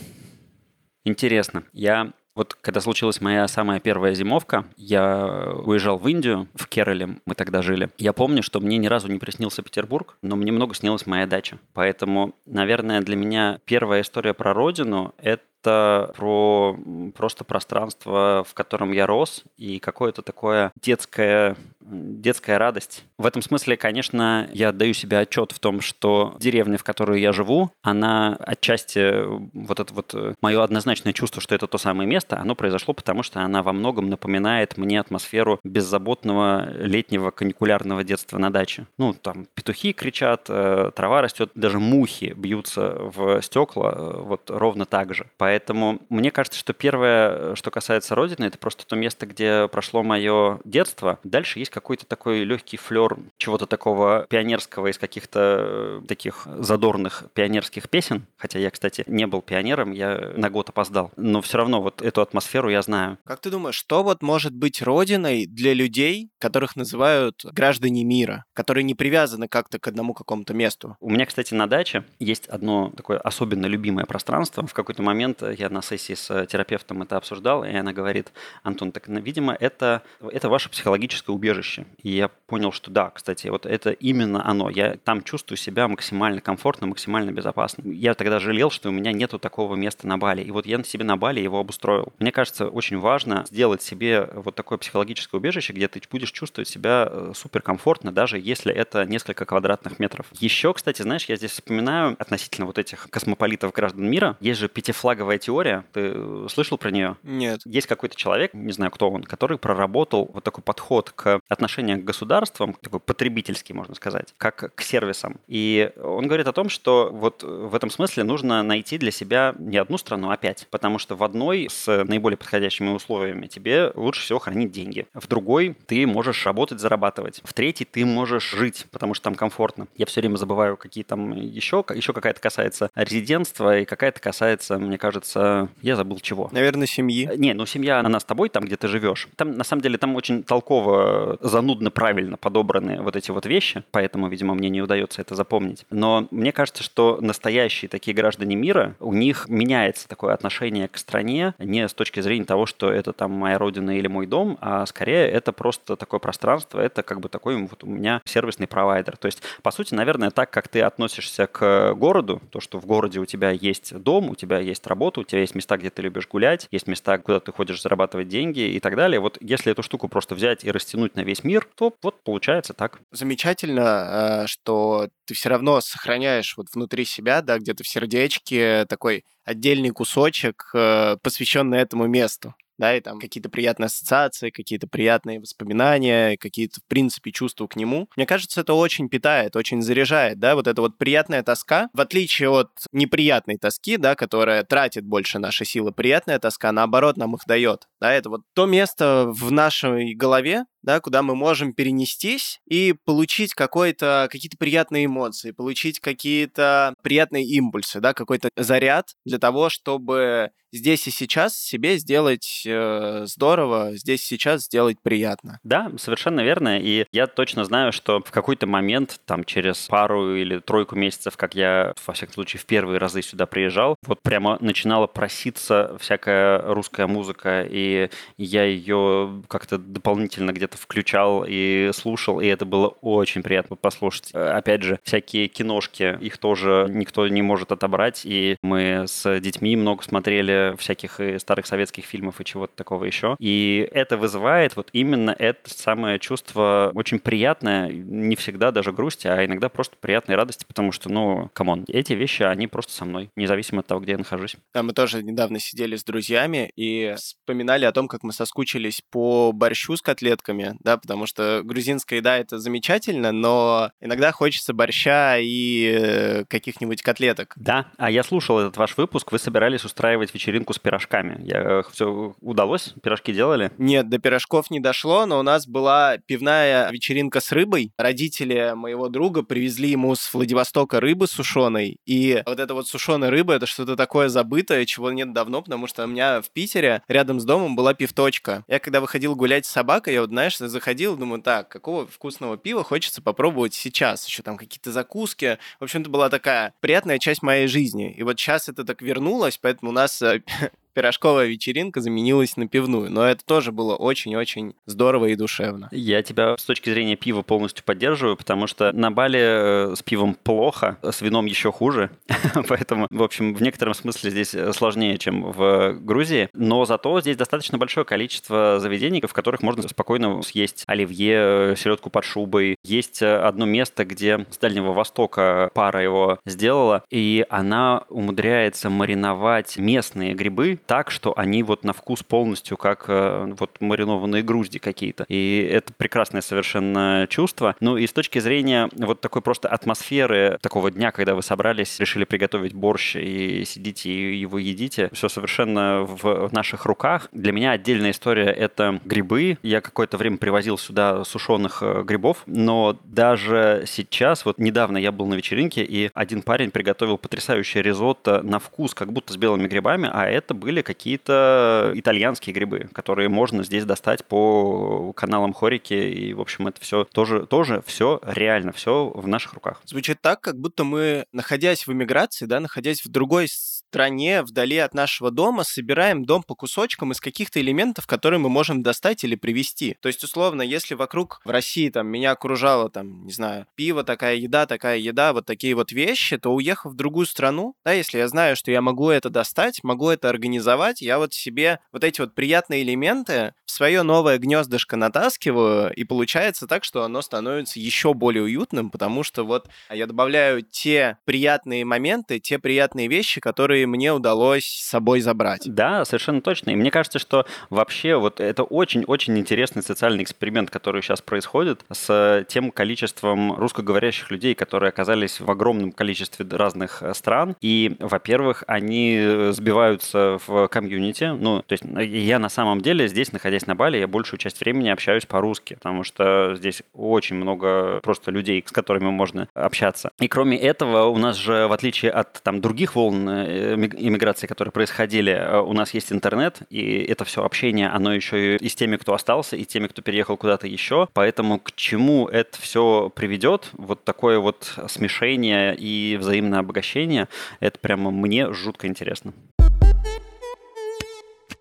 Интересно. 1.05 1.63
Я 1.72 2.12
вот 2.36 2.53
когда 2.55 2.81
случилась 2.81 3.22
моя 3.22 3.48
самая 3.48 3.79
первая 3.79 4.13
зимовка, 4.13 4.65
я 4.75 5.53
уезжал 5.63 5.98
в 5.98 6.05
Индию, 6.10 6.50
в 6.53 6.67
Керале, 6.67 7.19
мы 7.25 7.36
тогда 7.36 7.62
жили. 7.62 7.89
Я 7.98 8.12
помню, 8.12 8.43
что 8.43 8.60
мне 8.60 8.77
ни 8.77 8.88
разу 8.88 9.07
не 9.07 9.19
приснился 9.19 9.62
Петербург, 9.62 10.17
но 10.22 10.36
мне 10.36 10.51
много 10.51 10.75
снилась 10.75 11.05
моя 11.05 11.27
дача. 11.27 11.60
Поэтому, 11.74 12.36
наверное, 12.45 13.00
для 13.00 13.15
меня 13.15 13.60
первая 13.63 14.01
история 14.01 14.34
про 14.34 14.53
родину— 14.53 15.15
это 15.17 16.12
про 16.17 16.77
просто 17.15 17.45
пространство, 17.45 18.45
в 18.45 18.53
котором 18.53 18.91
я 18.91 19.07
рос, 19.07 19.43
и 19.55 19.79
какое-то 19.79 20.22
такое 20.22 20.74
детское, 20.81 21.55
детская 21.86 22.58
радость. 22.58 23.04
В 23.18 23.25
этом 23.25 23.42
смысле, 23.42 23.77
конечно, 23.77 24.50
я 24.51 24.70
отдаю 24.70 24.94
себе 24.94 25.20
отчет 25.20 25.51
в 25.51 25.60
том, 25.60 25.82
что 25.82 26.36
деревня, 26.39 26.77
в 26.77 26.84
которой 26.84 27.22
я 27.22 27.32
живу, 27.32 27.72
она 27.82 28.36
отчасти, 28.39 29.24
вот 29.54 29.80
это 29.80 29.94
вот 29.94 30.13
э, 30.13 30.34
мое 30.42 30.63
однозначное 30.63 31.13
чувство, 31.13 31.42
что 31.42 31.56
это 31.56 31.68
то 31.68 31.77
самое 31.77 32.10
место, 32.10 32.39
оно 32.39 32.56
произошло 32.56 32.94
потому, 32.94 33.24
что 33.24 33.42
она 33.42 33.63
во 33.63 33.74
многом 33.74 34.10
напоминает 34.10 34.77
мне 34.77 35.00
атмосферу 35.00 35.60
беззаботного 35.63 36.70
летнего 36.77 37.32
каникулярного 37.32 38.04
детства 38.04 38.38
на 38.38 38.51
даче. 38.51 38.88
Ну, 38.98 39.13
там 39.13 39.48
петухи 39.54 39.94
кричат, 39.94 40.48
э, 40.50 40.92
трава 40.96 41.22
растет, 41.22 41.51
даже 41.56 41.80
мухи 41.80 42.34
бьются 42.36 42.96
в 42.98 43.42
стекла, 43.42 43.94
э, 43.96 44.22
вот 44.22 44.50
ровно 44.50 44.86
так 44.86 45.13
же. 45.13 45.27
Поэтому 45.38 46.01
мне 46.10 46.32
кажется, 46.32 46.60
что 46.60 46.74
первое, 46.74 47.56
что 47.56 47.72
касается 47.72 48.15
Родины, 48.15 48.46
это 48.46 48.58
просто 48.58 48.86
то 48.86 48.96
место, 48.96 49.25
где 49.25 49.68
прошло 49.68 50.04
мое 50.04 50.60
детство. 50.63 51.20
Дальше 51.24 51.60
есть 51.60 51.72
какой-то 51.75 52.05
такой 52.05 52.46
легкий 52.46 52.77
флер 52.77 53.17
чего-то 53.38 53.65
такого 53.67 54.25
пионерского 54.29 54.88
из 54.88 54.98
каких-то 54.98 56.00
э, 56.01 56.01
таких 56.08 56.48
задорных 56.58 57.25
пионерских 57.34 57.89
песен. 57.89 58.25
Хотя 58.38 58.60
я, 58.60 58.72
кстати, 58.72 59.03
не 59.08 59.27
был 59.27 59.41
пионером, 59.41 59.91
я 59.91 60.32
на 60.38 60.50
год 60.50 60.70
опоздал. 60.70 61.12
Но 61.17 61.41
все 61.41 61.58
равно 61.58 61.82
вот 61.82 62.01
эту 62.01 62.22
атмосферу 62.22 62.70
я 62.70 62.82
знаю. 62.82 63.17
Как 63.25 63.41
ты 63.41 63.50
думаешь, 63.50 63.75
что 63.75 64.03
вот 64.03 64.22
может 64.22 64.55
быть 64.55 64.82
Родиной 64.82 65.48
для 65.48 65.74
людей, 65.74 66.29
которых 66.39 66.77
называют 66.77 67.44
граждане 67.44 68.05
мира, 68.05 68.46
которые 68.53 68.86
не 68.86 68.96
привязаны 68.96 69.50
как-то 69.50 69.77
к 69.77 69.88
одному 69.89 70.13
какому-то 70.13 70.53
месту? 70.53 70.96
У 71.01 71.10
меня, 71.10 71.25
кстати, 71.25 71.53
на 71.53 71.67
даче 71.67 72.05
есть 72.20 72.48
одно 72.48 72.94
такое 72.96 73.20
особенно 73.20 73.65
любимое 73.65 74.05
пространство. 74.05 74.65
В 74.65 74.74
какой-то 74.74 75.03
момент 75.03 75.44
я 75.60 75.70
на 75.70 75.82
сессии 75.82 76.13
с 76.13 76.46
терапевтом 76.46 77.01
это 77.01 77.17
обсуждал, 77.17 77.65
и 77.65 77.74
она 77.75 77.91
говорит, 77.91 78.32
Антон, 78.63 78.94
так, 78.94 79.10
видимо, 79.10 79.53
это, 79.60 80.03
это 80.22 80.48
ваше 80.48 80.70
психологическое 80.70 81.34
убежище. 81.34 81.64
И 82.01 82.12
я 82.12 82.27
понял, 82.27 82.72
что 82.72 82.91
да, 82.91 83.10
кстати, 83.10 83.48
вот 83.48 83.65
это 83.65 83.91
именно 83.91 84.48
оно. 84.48 84.69
Я 84.69 84.98
там 85.03 85.24
чувствую 85.24 85.57
себя 85.57 85.88
максимально 85.88 86.41
комфортно, 86.41 86.88
максимально 86.88 87.31
безопасно. 87.31 87.84
Я 87.91 88.13
тогда 88.13 88.39
жалел, 88.39 88.69
что 88.69 88.89
у 88.89 88.91
меня 88.91 89.12
нету 89.12 89.39
такого 89.39 89.75
места 89.75 90.07
на 90.07 90.17
Бали. 90.17 90.43
И 90.43 90.51
вот 90.51 90.65
я 90.65 90.77
на 90.77 90.84
себе 90.84 91.03
на 91.03 91.17
Бали 91.17 91.39
его 91.39 91.60
обустроил. 91.60 92.13
Мне 92.19 92.31
кажется, 92.31 92.67
очень 92.67 93.00
важно 93.00 93.45
сделать 93.50 93.81
себе 93.81 94.29
вот 94.34 94.55
такое 94.55 94.77
психологическое 94.77 95.38
убежище, 95.38 95.74
где 95.74 95.88
ты 95.88 96.01
будешь 96.10 96.31
чувствовать 96.31 96.67
себя 96.67 97.07
э, 97.10 97.31
суперкомфортно, 97.36 98.12
даже 98.12 98.39
если 98.39 98.74
это 98.74 99.05
несколько 99.05 99.45
квадратных 99.45 100.00
метров. 100.00 100.27
Еще, 100.34 100.74
кстати, 100.74 101.01
знаешь, 101.01 101.25
я 101.25 101.36
здесь 101.36 101.51
вспоминаю 101.51 102.15
относительно 102.19 102.67
вот 102.67 102.77
этих 102.77 103.10
космополитов 103.10 103.72
граждан 103.72 104.10
мира. 104.10 104.38
Есть 104.39 104.60
же 104.60 104.69
пятифлаговая 104.69 105.38
теория. 105.38 105.86
Ты 105.93 106.47
слышал 106.49 106.78
про 106.78 106.91
нее? 106.91 107.17
Нет. 107.23 107.62
Есть 107.65 107.88
какой-то 107.88 108.15
человек, 108.15 108.54
не 108.54 108.73
знаю, 108.73 108.91
кто 108.91 109.10
он, 109.10 109.23
который 109.23 109.58
проработал 109.58 110.30
вот 110.34 110.43
такой 110.43 110.63
подход 110.63 111.12
к 111.12 111.39
отношению 111.56 112.00
к 112.00 112.04
государствам, 112.04 112.76
такой 112.82 113.00
потребительский, 113.00 113.74
можно 113.74 113.96
сказать, 113.96 114.34
как 114.38 114.74
к 114.76 114.82
сервисам. 114.82 115.38
И 115.48 115.91
он 116.02 116.28
говорит 116.28 116.48
о 116.48 116.54
том, 116.54 116.70
что 116.70 117.10
вот 117.12 117.44
в 117.44 117.74
этом 117.74 117.89
смысле 117.89 118.24
нужно 118.24 118.62
найти 118.63 118.98
для 118.98 119.12
себя 119.12 119.56
не 119.58 119.78
одну 119.78 119.98
страну, 119.98 120.30
а 120.30 120.38
пять. 120.38 120.68
Потому 120.70 121.00
что 121.00 121.15
в 121.15 121.24
одной 121.24 121.68
с 121.70 122.04
наиболее 122.06 122.38
подходящими 122.38 122.89
условиями 122.89 123.48
тебе 123.48 123.91
лучше 123.96 124.22
всего 124.22 124.39
хранить 124.39 124.72
деньги. 124.72 125.08
В 125.13 125.28
другой 125.28 125.76
ты 125.88 126.06
можешь 126.06 126.46
работать, 126.46 126.80
зарабатывать. 126.80 127.41
В 127.44 127.54
третьей 127.54 127.86
ты 127.86 128.06
можешь 128.06 128.52
жить, 128.52 128.86
потому 128.91 129.13
что 129.13 129.24
там 129.26 129.36
комфортно. 129.36 129.88
Я 129.96 130.06
все 130.06 130.22
время 130.22 130.38
забываю, 130.38 130.78
какие 130.78 131.04
там 131.04 131.32
еще, 131.32 131.84
еще 131.94 132.13
какая-то 132.13 132.39
касается 132.39 132.89
резидентства 132.96 133.80
и 133.80 133.86
какая-то 133.86 134.20
касается, 134.20 134.78
мне 134.78 134.98
кажется, 134.98 135.70
я 135.82 135.96
забыл 135.96 136.20
чего. 136.20 136.50
Наверное, 136.52 136.88
семьи. 136.88 137.30
Не, 137.38 137.54
ну 137.54 137.65
семья, 137.65 138.00
она 138.00 138.20
с 138.20 138.26
тобой 138.26 138.50
там, 138.50 138.65
где 138.65 138.78
ты 138.78 138.88
живешь. 138.88 139.28
Там, 139.36 139.52
на 139.52 139.63
самом 139.63 139.82
деле, 139.82 139.98
там 139.98 140.15
очень 140.15 140.44
толково, 140.44 141.38
занудно, 141.45 141.91
правильно 141.91 142.38
подобраны 142.38 143.01
вот 143.01 143.15
эти 143.15 143.31
вот 143.31 143.45
вещи, 143.45 143.84
поэтому, 143.91 144.27
видимо, 144.27 144.55
мне 144.55 144.69
не 144.69 144.81
удается 144.81 145.21
это 145.21 145.36
запомнить. 145.36 145.86
Но 145.89 146.27
мне 146.31 146.51
кажется, 146.51 146.84
что 146.84 147.19
настоящие 147.21 147.88
такие 147.89 148.15
граждане 148.15 148.55
мира, 148.55 148.95
у 148.99 149.13
них 149.13 149.47
меняется 149.47 150.08
такое 150.08 150.34
отношение 150.34 150.88
к 150.88 150.97
стране 150.97 151.53
не 151.60 151.88
с 151.88 151.93
точки 151.93 152.19
зрения 152.19 152.45
того, 152.45 152.65
что 152.65 152.91
это 152.91 153.13
там 153.13 153.31
моя 153.31 153.58
родина 153.58 153.97
или 153.97 154.08
мой 154.08 154.25
дом, 154.25 154.58
а 154.62 154.86
скорее 154.86 155.27
это 155.27 155.51
просто 155.51 155.95
такое 155.95 156.19
пространство, 156.19 156.79
это 156.79 157.03
как 157.03 157.19
бы 157.19 157.29
такой 157.29 157.55
вот 157.55 157.84
у 157.84 157.88
меня 157.88 158.21
сервисный 158.25 158.67
провайдер. 158.67 159.17
То 159.17 159.27
есть, 159.27 159.41
по 159.62 159.71
сути, 159.71 159.93
наверное, 159.93 160.31
так, 160.31 160.49
как 160.49 160.67
ты 160.67 160.81
относишься 160.81 161.47
к 161.47 161.93
городу, 161.93 162.41
то, 162.49 162.60
что 162.60 162.79
в 162.79 162.86
городе 162.86 163.19
у 163.19 163.25
тебя 163.25 163.51
есть 163.51 163.95
дом, 163.97 164.29
у 164.29 164.36
тебя 164.36 164.60
есть 164.60 164.86
работа, 164.88 165.21
у 165.21 165.23
тебя 165.23 165.41
есть 165.41 165.55
места, 165.55 165.77
где 165.77 165.89
ты 165.89 166.01
любишь 166.01 166.27
гулять, 166.27 166.67
есть 166.71 166.88
места, 166.88 167.17
куда 167.17 167.39
ты 167.39 167.51
ходишь 167.51 167.81
зарабатывать 167.81 168.27
деньги 168.27 168.60
и 168.60 168.79
так 168.79 168.95
далее. 168.95 169.19
Вот 169.19 169.38
если 169.41 169.71
эту 169.71 169.84
штуку 169.84 170.08
просто 170.08 170.36
взять 170.36 170.63
и 170.63 170.71
растянуть 170.71 171.15
на 171.15 171.21
весь 171.26 171.44
мир, 171.44 171.68
то 171.76 171.94
вот 172.02 172.24
получается 172.24 172.74
так. 172.74 173.00
Замечательно, 173.12 174.44
э, 174.44 174.48
что 174.48 175.10
ты 175.26 175.34
все 175.34 175.50
равно 175.50 175.82
сохраняешь 175.82 176.56
вот 176.58 176.68
внутри 176.74 177.06
себя, 177.06 177.42
да, 177.42 177.60
где-то 177.60 177.84
в 177.84 177.88
сердечке 177.88 178.86
такой 178.86 179.26
отдельный 179.44 179.90
кусочек, 179.90 180.70
э, 180.74 181.18
посвященный 181.22 181.80
этому 181.80 182.08
месту 182.08 182.56
да, 182.78 182.96
и 182.96 183.02
там 183.02 183.20
какие-то 183.20 183.50
приятные 183.50 183.88
ассоциации, 183.88 184.50
какие-то 184.50 184.88
приятные 184.88 185.40
воспоминания, 185.40 186.38
какие-то, 186.38 186.82
в 186.82 186.86
принципе, 186.86 187.32
чувства 187.32 187.68
к 187.68 187.76
нему. 187.76 188.10
Мне 188.16 188.26
кажется, 188.26 188.62
это 188.62 188.74
очень 188.74 189.10
питает, 189.10 189.56
очень 189.56 189.82
заряжает, 189.82 190.40
да, 190.40 190.56
вот 190.56 190.68
эта 190.68 190.82
вот 190.82 190.98
приятная 190.98 191.44
тоска, 191.44 191.90
в 191.94 192.02
отличие 192.02 192.50
от 192.50 192.70
неприятной 192.92 193.58
тоски, 193.58 193.98
да, 193.98 194.16
которая 194.16 194.64
тратит 194.64 195.06
больше 195.06 195.40
наши 195.40 195.66
силы, 195.66 195.92
приятная 195.92 196.40
тоска, 196.40 196.72
наоборот, 196.72 197.18
нам 197.18 197.36
их 197.36 197.42
дает, 197.48 197.88
да, 198.00 198.14
это 198.14 198.30
вот 198.30 198.42
то 198.54 198.66
место 198.66 199.28
в 199.28 199.52
нашей 199.52 200.14
голове, 200.14 200.66
да, 200.86 201.00
куда 201.00 201.24
мы 201.24 201.36
можем 201.36 201.74
перенестись 201.74 202.62
и 202.67 202.93
получить 203.06 203.54
какой-то, 203.54 204.30
какие-то 204.32 204.58
приятные 204.58 205.06
эмоции, 205.06 205.52
получить 205.52 206.00
какие-то 206.00 206.93
приятные 207.02 207.43
импульсы, 207.43 208.00
да, 208.00 208.13
какой-то 208.13 208.50
заряд 208.56 209.15
для 209.26 209.39
того, 209.39 209.69
чтобы 209.69 210.52
здесь 210.76 211.08
и 211.08 211.12
сейчас 211.12 211.58
себе 211.58 211.98
сделать 211.98 212.63
э, 212.65 213.24
здорово, 213.26 213.95
здесь 213.95 214.21
и 214.24 214.36
сейчас 214.36 214.65
сделать 214.65 214.98
приятно. 215.02 215.60
Да, 215.63 215.91
совершенно 215.98 216.41
верно. 216.41 216.80
И 216.80 217.06
я 217.12 217.28
точно 217.28 217.63
знаю, 217.63 217.91
что 217.91 218.21
в 218.24 218.32
какой-то 218.32 218.67
момент, 218.67 219.19
там, 219.26 219.43
через 219.43 219.88
пару 219.88 220.36
или 220.36 220.60
тройку 220.60 220.95
месяцев, 220.95 221.38
как 221.38 221.56
я, 221.56 221.93
во 222.06 222.13
всяком 222.13 222.34
случае, 222.34 222.60
в 222.60 222.65
первые 222.65 222.98
разы 223.00 223.21
сюда 223.21 223.45
приезжал, 223.45 223.95
вот 224.06 224.21
прямо 224.21 224.58
начинала 224.60 225.08
проситься 225.08 225.98
всякая 226.00 226.62
русская 226.62 227.08
музыка, 227.08 227.65
и 227.67 228.10
я 228.38 228.65
ее 228.65 229.43
как-то 229.48 229.78
дополнительно 229.78 230.52
где-то 230.52 230.75
это 230.76 230.82
включал 230.82 231.46
и 231.48 231.92
слушал, 231.94 232.40
и 232.40 232.48
это 232.48 232.66
было 232.66 232.90
очень 233.02 233.42
приятно 233.42 233.76
послушать. 233.76 234.32
Опять 234.34 234.84
же, 234.84 235.00
всякие 235.04 235.48
киношки, 235.48 236.18
их 236.22 236.38
тоже 236.38 236.88
никто 236.90 237.28
не 237.28 237.42
может 237.42 237.72
отобрать, 237.72 238.22
и 238.26 238.58
мы 238.62 239.06
с 239.08 239.40
детьми 239.40 239.76
много 239.76 240.04
смотрели 240.04 240.76
всяких 240.78 241.20
и 241.20 241.40
старых 241.40 241.66
советских 241.66 242.06
фильмов 242.06 242.42
и 242.42 242.46
чего-то 242.46 242.76
такого 242.76 243.06
еще. 243.06 243.36
И 243.40 243.88
это 243.92 244.18
вызывает 244.18 244.76
вот 244.76 244.90
именно 244.94 245.36
это 245.38 245.70
самое 245.70 246.20
чувство 246.20 246.92
очень 246.94 247.20
приятное, 247.20 247.90
не 247.90 248.36
всегда 248.36 248.72
даже 248.72 248.92
грусти, 248.92 249.28
а 249.28 249.46
иногда 249.46 249.70
просто 249.70 249.96
приятной 250.00 250.36
радости, 250.36 250.66
потому 250.66 250.92
что, 250.92 251.10
ну, 251.10 251.50
come 251.54 251.72
on, 251.72 251.86
эти 251.88 252.14
вещи, 252.14 252.44
они 252.44 252.68
просто 252.68 252.94
со 252.94 253.06
мной, 253.06 253.30
независимо 253.36 253.80
от 253.80 253.88
того, 253.88 254.02
где 254.02 254.14
я 254.14 254.18
нахожусь. 254.18 254.58
Да, 254.74 254.84
мы 254.84 254.94
тоже 254.94 255.24
недавно 255.24 255.60
сидели 255.60 255.96
с 255.96 256.04
друзьями 256.04 256.72
и 256.76 257.14
вспоминали 257.18 257.86
о 257.86 257.92
том, 257.92 258.08
как 258.08 258.24
мы 258.24 258.34
соскучились 258.34 259.02
по 259.12 259.52
борщу 259.54 259.96
с 259.96 260.02
котлетками, 260.02 260.64
кухне, 260.65 260.80
да, 260.84 260.97
потому 260.97 261.25
что 261.25 261.62
грузинская 261.63 262.19
еда— 262.19 262.38
это 262.39 262.60
замечательно, 262.60 263.32
но 263.32 263.91
иногда 264.01 264.32
хочется 264.32 264.73
борща 264.73 265.38
и 265.39 265.91
э, 265.97 266.45
каких-нибудь 266.45 267.01
котлеток. 267.01 267.54
Да, 267.56 267.88
а 267.97 268.12
я 268.12 268.23
слушал 268.23 268.60
этот 268.60 268.78
ваш 268.78 268.97
выпуск, 268.97 269.32
вы 269.32 269.39
собирались 269.39 269.84
устраивать 269.84 270.34
вечеринку 270.34 270.73
с 270.73 270.80
пирожками. 270.80 271.38
Я, 271.41 271.62
э, 271.62 271.84
все 271.91 272.36
удалось? 272.41 272.93
Пирожки 273.01 273.34
делали? 273.34 273.71
Нет, 273.78 274.10
до 274.10 274.19
пирожков 274.19 274.71
не 274.71 274.80
дошло, 274.80 275.25
но 275.25 275.39
у 275.39 275.43
нас 275.43 275.67
была 275.67 276.17
пивная 276.25 276.89
вечеринка 276.91 277.39
с 277.39 277.51
рыбой. 277.51 277.91
Родители 277.97 278.73
моего 278.75 279.10
друга 279.10 279.43
привезли 279.43 279.89
ему 279.89 280.15
с 280.15 280.34
Владивостока 280.34 280.99
рыбы 280.99 281.28
сушеной, 281.28 281.97
и 282.06 282.41
вот 282.45 282.60
эта 282.60 282.73
вот 282.73 282.88
сушеная 282.88 283.30
рыба— 283.30 283.54
это 283.56 283.65
что-то 283.65 283.95
такое 283.95 284.30
забытое, 284.30 284.86
чего 284.86 285.12
нет 285.12 285.34
давно, 285.34 285.62
потому 285.62 285.88
что 285.88 286.04
у 286.04 286.08
меня 286.08 286.41
в 286.41 286.49
Питере 286.51 287.01
рядом 287.08 287.39
с 287.39 287.45
домом 287.45 287.75
была 287.75 287.93
пивточка. 287.93 288.63
Я 288.67 288.80
когда 288.80 289.01
выходил 289.01 289.36
гулять 289.36 289.65
с 289.65 289.69
собакой, 289.69 290.13
я 290.13 290.21
вот, 290.21 290.30
знаешь, 290.30 290.44
заходил, 290.49 291.17
думаю, 291.17 291.41
так, 291.41 291.69
какого 291.69 292.08
вкусного 292.08 292.58
пива 292.58 292.84
хочется 292.84 293.21
попробовать 293.21 293.73
сейчас? 293.73 294.25
Еще 294.27 294.43
там 294.43 294.58
какие-то 294.58 294.91
закуски. 294.91 295.58
В 295.79 295.84
общем, 295.84 296.01
это 296.01 296.10
была 296.10 296.29
такая 296.29 296.73
приятная 296.79 297.19
часть 297.19 297.41
моей 297.41 297.67
жизни. 297.67 298.12
И 298.12 298.23
вот 298.23 298.39
сейчас 298.39 298.69
это 298.69 298.84
так 298.84 299.01
вернулось, 299.01 299.58
поэтому 299.58 299.91
у 299.91 299.93
нас 299.93 300.21
э, 300.21 300.43
пирожковая 300.95 301.45
вечеринка 301.45 301.99
заменилась 301.99 302.55
на 302.58 302.67
пивную. 302.67 303.12
Но 303.12 303.25
это 303.25 303.45
тоже 303.45 303.71
было 303.71 303.95
очень-очень 303.95 304.75
здорово 304.86 305.25
и 305.25 305.36
душевно. 305.36 305.89
Я 305.91 306.23
тебя 306.23 306.58
с 306.58 306.63
точки 306.63 306.89
зрения 306.89 307.17
пива 307.17 307.41
полностью 307.41 307.84
поддерживаю, 307.84 308.38
потому 308.38 308.65
что 308.65 308.91
на 308.93 309.12
Бали 309.12 309.91
э, 309.91 309.95
с 309.95 310.01
пивом 310.01 310.36
плохо, 310.41 310.97
с 311.03 311.21
вином 311.21 311.45
еще 311.45 311.71
хуже. 311.71 312.12
Поэтому, 312.67 313.08
в 313.10 313.21
общем, 313.21 313.53
в 313.53 313.62
некотором 313.62 313.93
смысле 313.93 314.31
здесь 314.31 314.55
э, 314.55 314.71
сложнее, 314.71 315.17
чем 315.17 315.51
в 315.51 315.93
Грузии. 315.99 316.49
Но 316.53 316.86
зато 316.86 317.19
здесь 317.19 317.36
достаточно 317.36 317.77
большое 317.77 318.05
количество 318.05 318.79
заведений, 318.79 319.21
в 319.21 319.34
которых 319.34 319.62
можно 319.62 319.88
спокойно 319.88 320.41
съесть 320.43 320.86
оливье, 320.88 321.73
э, 321.73 321.75
селедку 321.77 322.10
под 322.10 322.23
шубой. 322.23 322.77
Есть 322.84 323.21
одно 323.21 323.65
место, 323.65 324.05
где 324.05 324.45
с 324.49 324.58
Дальнего 324.58 324.93
Востока 324.93 325.69
пара 325.73 326.01
его 326.01 326.39
сделала, 326.45 327.03
и 327.10 327.45
она 327.49 328.03
умудряется 328.08 328.89
мариновать 328.89 329.77
местные 329.77 330.34
грибы 330.34 330.79
так, 330.86 331.12
что 331.12 331.34
они 331.38 331.63
вот 331.63 331.84
на 331.84 331.93
вкус 331.93 332.24
полностью 332.24 332.78
как 332.78 333.06
э, 333.08 333.54
вот 333.58 333.78
маринованные 333.80 334.43
грузди 334.43 334.80
какие-то. 334.80 335.26
И 335.28 335.67
это 335.71 335.93
прекрасное 335.93 336.41
совершенно 336.41 337.28
чувство. 337.30 337.76
Ну 337.80 337.98
и 337.98 338.08
с 338.08 338.13
точки 338.13 338.39
зрения 338.39 338.89
вот 338.95 339.21
такой 339.21 339.41
просто 339.41 339.67
атмосферы 339.67 340.58
такого 340.62 340.91
дня, 340.91 341.12
когда 341.12 341.36
вы 341.36 341.41
собрались, 341.41 342.00
решили 342.00 342.24
приготовить 342.24 342.74
борщ 342.74 343.15
и 343.15 343.63
сидите 343.65 344.10
и 344.10 344.36
его 344.36 344.60
едите, 344.60 345.10
все 345.13 345.30
совершенно 345.30 346.04
в 346.04 346.52
наших 346.52 346.86
руках. 346.86 347.30
Для 347.32 347.52
меня 347.52 347.71
отдельная 347.71 348.12
история— 348.12 348.45
это 348.52 349.00
грибы. 349.06 349.58
Я 349.62 349.82
какое-то 349.82 350.17
время 350.17 350.38
привозил 350.38 350.78
сюда 350.78 351.24
сушеных 351.24 351.80
э, 351.82 352.04
грибов, 352.04 352.43
но 352.45 352.98
даже 353.04 353.84
сейчас, 353.88 354.45
вот 354.45 354.58
недавно 354.58 354.98
я 354.98 355.12
был 355.12 355.26
на 355.26 355.36
вечеринке, 355.36 355.84
и 355.84 356.10
один 356.13 356.41
парень 356.41 356.71
приготовил 356.71 357.17
потрясающее 357.17 357.84
ризотто 357.84 358.41
на 358.41 358.60
вкус, 358.60 358.93
как 358.93 359.12
будто 359.12 359.34
с 359.34 359.38
белыми 359.38 359.67
грибами, 359.67 360.10
а 360.12 360.28
это 360.28 360.54
были 360.54 360.75
были 360.76 360.82
какие-то 360.82 361.94
итальянские 361.96 362.54
грибы, 362.54 362.90
которые 362.92 363.30
можно 363.30 363.64
здесь 363.64 363.86
достать 363.86 364.26
по 364.26 365.14
каналам 365.14 365.54
Хорики. 365.54 365.94
И, 365.94 366.34
в 366.34 366.42
общем, 366.42 366.68
это 366.68 366.82
все 366.82 367.06
тоже, 367.06 367.46
тоже 367.46 367.82
все 367.86 368.20
реально, 368.26 368.74
все 368.74 369.08
в 369.08 369.26
наших 369.26 369.54
руках. 369.54 369.82
Звучит 369.86 370.20
так, 370.20 370.42
как 370.42 370.60
будто 370.60 370.84
мы, 370.84 371.26
находясь 371.32 371.88
в 371.88 371.94
эмиграции, 371.94 372.46
да, 372.46 372.60
находясь 372.60 373.06
в 373.06 373.08
другой 373.10 373.48
стране, 373.95 374.43
вдали 374.43 374.77
от 374.79 374.93
нашего 374.93 375.31
дома, 375.31 375.63
собираем 375.63 376.25
дом 376.25 376.43
по 376.43 376.53
кусочкам 376.53 377.13
из 377.13 377.21
каких-то 377.21 377.62
элементов, 377.62 378.05
которые 378.08 378.41
мы 378.41 378.49
можем 378.49 378.84
достать 378.84 379.23
или 379.23 379.36
привезти. 379.36 379.95
То 380.01 380.10
есть, 380.10 380.21
условно, 380.21 380.62
если 380.62 380.95
вокруг 380.95 381.39
в 381.45 381.49
России 381.49 381.88
там 381.88 382.08
меня 382.08 382.31
окружало, 382.31 382.89
там, 382.89 383.25
не 383.25 383.31
знаю, 383.31 383.67
пиво, 383.75 384.03
такая 384.03 384.36
еда, 384.36 384.65
такая 384.65 384.97
еда, 384.97 385.31
вот 385.31 385.45
такие 385.45 385.75
вот 385.75 385.93
вещи, 385.93 386.38
то 386.38 386.53
уехав 386.53 386.91
в 386.91 386.95
другую 386.97 387.25
страну, 387.25 387.73
да, 387.86 387.93
если 387.93 388.17
я 388.17 388.27
знаю, 388.27 388.58
что 388.58 388.69
я 388.69 388.81
могу 388.81 389.10
это 389.12 389.29
достать, 389.29 389.81
могу 389.81 390.10
это 390.10 390.27
организовать, 390.27 391.01
я 391.01 391.17
вот 391.17 391.34
себе 391.34 391.79
вот 391.93 392.03
эти 392.03 392.19
вот 392.19 392.36
приятные 392.36 392.84
элементы 392.84 393.53
в 393.65 393.71
свое 393.71 394.01
новое 394.01 394.38
гнездышко 394.39 394.97
натаскиваю, 394.97 395.93
и 395.93 396.03
получается 396.03 396.67
так, 396.67 396.84
что 396.84 397.03
оно 397.03 397.21
становится 397.21 397.79
еще 397.79 398.13
более 398.13 398.43
уютным, 398.43 398.89
потому 398.89 399.23
что 399.23 399.45
вот 399.45 399.69
я 399.89 400.05
добавляю 400.05 400.63
те 400.63 401.17
приятные 401.23 401.86
моменты, 401.86 402.41
те 402.41 402.60
приятные 402.60 403.08
вещи, 403.08 403.39
которые 403.39 403.85
мне 403.86 404.13
удалось 404.13 404.65
с 404.65 404.89
собой 404.89 405.21
забрать. 405.21 405.63
Да, 405.65 406.06
совершенно 406.06 406.41
точно. 406.41 406.71
И 406.71 406.76
мне 406.76 406.91
кажется, 406.91 407.19
что 407.19 407.45
вообще 407.69 408.15
вот 408.15 408.39
это 408.39 408.63
очень-очень 408.63 409.38
интересный 409.38 409.84
социальный 409.84 410.24
эксперимент, 410.24 410.69
который 410.69 411.02
сейчас 411.02 411.21
происходит 411.21 411.86
с 411.91 412.45
тем 412.50 412.71
количеством 412.71 413.56
русскоговорящих 413.56 414.32
людей, 414.32 414.56
которые 414.56 414.89
оказались 414.89 415.39
в 415.39 415.50
огромном 415.50 415.91
количестве 415.91 416.45
разных 416.50 417.04
стран. 417.13 417.56
И, 417.62 417.95
во-первых, 418.00 418.63
они 418.67 419.50
сбиваются 419.52 420.39
в 420.45 420.67
комьюнити. 420.67 421.26
Ну, 421.26 421.62
то 421.62 421.74
есть 421.74 421.84
я 421.84 422.39
на 422.39 422.50
самом 422.50 422.82
деле 422.82 423.08
здесь, 423.08 423.32
находясь 423.32 423.67
на 423.67 423.76
Бали, 423.76 423.98
я 423.98 424.08
большую 424.08 424.39
часть 424.39 424.60
времени 424.60 424.89
общаюсь 424.89 425.26
по-русски, 425.26 425.76
потому 425.76 426.04
что 426.04 426.56
здесь 426.56 426.84
очень 426.93 427.36
много 427.36 428.00
просто 428.02 428.32
людей, 428.32 428.63
с 428.65 428.71
которыми 428.71 429.10
можно 429.10 429.48
общаться. 429.54 430.12
И 430.19 430.28
кроме 430.28 430.58
этого, 430.58 431.06
у 431.06 431.17
нас 431.17 431.38
же, 431.38 431.67
в 431.67 431.74
отличие 431.74 432.12
от 432.12 432.41
там 432.43 432.62
других 432.62 432.95
волн 432.95 433.28
э, 433.30 433.64
иммиграции, 433.73 434.47
которые 434.47 434.71
происходили, 434.71 435.32
э, 435.32 435.60
у 435.60 435.73
нас 435.73 435.93
есть 435.93 436.12
интернет, 436.12 436.60
и 436.69 437.04
это 437.04 437.25
все 437.25 437.43
общение, 437.43 437.89
оно 437.89 438.13
еще 438.13 438.58
и 438.58 438.69
с 438.69 438.75
теми, 438.75 438.97
кто 438.97 439.13
остался, 439.13 439.56
и 439.56 439.65
теми, 439.65 439.88
кто 439.88 440.01
переехал 440.01 440.38
куда-то 440.38 440.67
еще. 440.67 441.08
Поэтому 441.13 441.60
к 441.60 441.73
чему 441.75 442.28
это 442.28 442.60
все 442.62 443.12
приведет, 443.15 443.69
вот 443.73 444.04
такое 444.04 444.39
вот 444.39 444.73
смешение 444.88 445.75
и 445.75 446.17
взаимное 446.19 446.60
обогащение, 446.60 447.28
это 447.60 447.80
прямо 447.80 448.12
мне 448.12 448.51
жутко 448.54 448.88
интересно. 448.88 449.34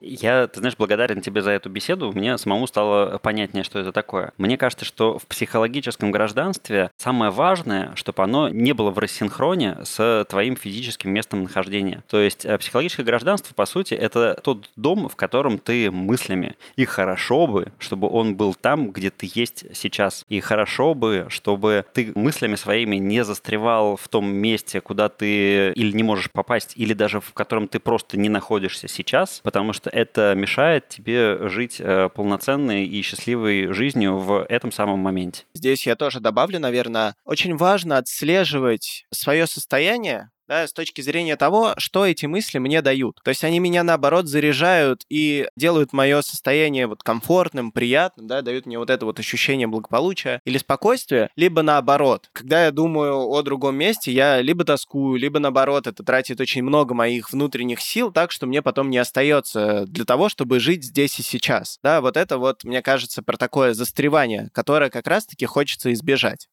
Я, 0.05 0.47
ты 0.47 0.61
знаешь, 0.61 0.77
благодарен 0.77 1.21
тебе 1.21 1.41
за 1.41 1.53
эту 1.53 1.71
беседу. 1.71 2.13
Мне 2.13 2.37
самому 2.37 2.67
стало 2.67 3.19
понятнее, 3.19 3.65
что 3.65 3.79
это 3.79 3.93
такое. 3.93 4.33
Мне 4.37 4.59
кажется, 4.59 4.85
что 4.85 5.19
в 5.19 5.27
психологическом 5.27 6.11
гражданстве 6.11 6.91
самое 6.97 7.31
важное, 7.31 7.93
чтобы 7.95 8.23
оно 8.23 8.49
не 8.49 8.73
было 8.73 8.91
в 8.91 8.99
рассинхроне 8.99 9.79
с 9.83 10.27
твоим 10.29 10.57
физическим 10.57 11.11
местом 11.11 11.45
нахождения. 11.45 12.03
То 12.09 12.21
есть 12.21 12.45
э, 12.45 12.59
психологическое 12.59 13.05
гражданство, 13.05 13.55
по 13.55 13.65
сути, 13.65 13.95
это 13.95 14.39
тот 14.43 14.71
дом, 14.77 15.09
в 15.09 15.17
котором 15.17 15.59
ты 15.59 15.91
мыслями. 15.91 16.57
И 16.77 16.85
хорошо 16.85 17.47
бы, 17.47 17.73
чтобы 17.79 18.09
он 18.09 18.37
был 18.37 18.55
там, 18.55 18.91
где 18.91 19.11
ты 19.11 19.31
есть 19.33 19.65
сейчас. 19.75 20.25
И 20.29 20.41
хорошо 20.41 20.95
бы, 20.95 21.27
чтобы 21.31 21.85
ты 21.95 22.13
мыслями 22.15 22.57
своими 22.57 22.97
не 22.97 23.25
застревал 23.25 23.97
в 23.97 24.09
том 24.09 24.27
месте, 24.27 24.81
куда 24.81 25.09
ты 25.09 25.73
или 25.73 25.93
не 25.93 26.03
можешь 26.03 26.31
попасть, 26.31 26.75
или 26.77 26.93
даже 26.93 27.21
в 27.21 27.33
котором 27.33 27.69
ты 27.69 27.79
просто 27.79 28.19
не 28.19 28.29
находишься 28.29 28.89
сейчас, 28.89 29.41
потому 29.43 29.73
что 29.73 29.94
это 29.95 30.35
мешает 30.35 30.89
тебе 30.89 31.49
жить 31.49 31.77
э, 31.79 32.09
полноценной 32.09 32.85
и 32.85 33.01
счастливой 33.03 33.73
жизнью 33.73 34.19
в 34.19 34.45
этом 34.49 34.73
самом 34.73 34.99
моменте. 34.99 35.45
Здесь 35.55 35.87
я 35.87 35.95
тоже 35.95 36.19
добавлю, 36.19 36.59
наверное, 36.59 37.15
очень 37.25 37.57
важно 37.57 37.99
отслеживать 37.99 39.07
свое 39.13 39.47
состояние, 39.47 40.31
да, 40.49 40.67
с 40.67 40.73
точки 40.73 41.01
зрения 41.01 41.37
того, 41.37 41.75
что 41.79 42.07
эти 42.07 42.27
мысли 42.27 42.59
мне 42.59 42.83
дают. 42.83 43.21
То 43.25 43.31
есть 43.31 43.45
они 43.45 43.59
меня, 43.59 43.83
наоборот, 43.83 44.27
заряжают 44.27 45.05
и 45.09 45.49
делают 45.57 45.93
мое 45.93 46.23
состояние 46.23 46.87
вот 46.87 47.03
комфортным, 47.03 47.73
приятным, 47.73 48.27
да, 48.27 48.43
дают 48.43 48.67
мне 48.67 48.79
вот 48.79 48.91
это 48.91 49.07
вот 49.07 49.19
ощущение 49.19 49.67
благополучия 49.67 50.41
или 50.45 50.59
спокойствия, 50.59 51.31
либо 51.37 51.63
наоборот. 51.63 52.29
Когда 52.33 52.65
я 52.65 52.71
думаю 52.71 53.29
о 53.29 53.43
другом 53.43 53.77
месте, 53.77 54.13
я 54.13 54.41
либо 54.41 54.65
тоскую, 54.65 55.19
либо 55.19 55.39
наоборот, 55.39 55.87
это 55.87 56.03
тратит 56.03 56.41
очень 56.41 56.63
много 56.63 56.95
моих 56.95 57.33
внутренних 57.33 57.81
сил, 57.81 58.13
так 58.13 58.31
что 58.31 58.47
мне 58.47 58.63
потом 58.63 58.91
не 58.91 58.99
остается 58.99 59.85
для 59.87 60.05
того, 60.05 60.29
чтобы 60.29 60.61
жить 60.61 60.85
здесь 60.85 61.19
и 61.19 61.23
сейчас. 61.23 61.79
Да, 61.83 62.01
вот 62.01 62.17
это 62.17 62.39
вот, 62.39 62.65
мне 62.65 62.83
кажется, 62.83 63.23
про 63.23 63.37
такое 63.37 63.75
застревание, 63.75 64.51
которое 64.53 64.91
как 64.91 65.07
раз-таки 65.07 65.47
хочется 65.47 65.93
избежать. 65.93 66.49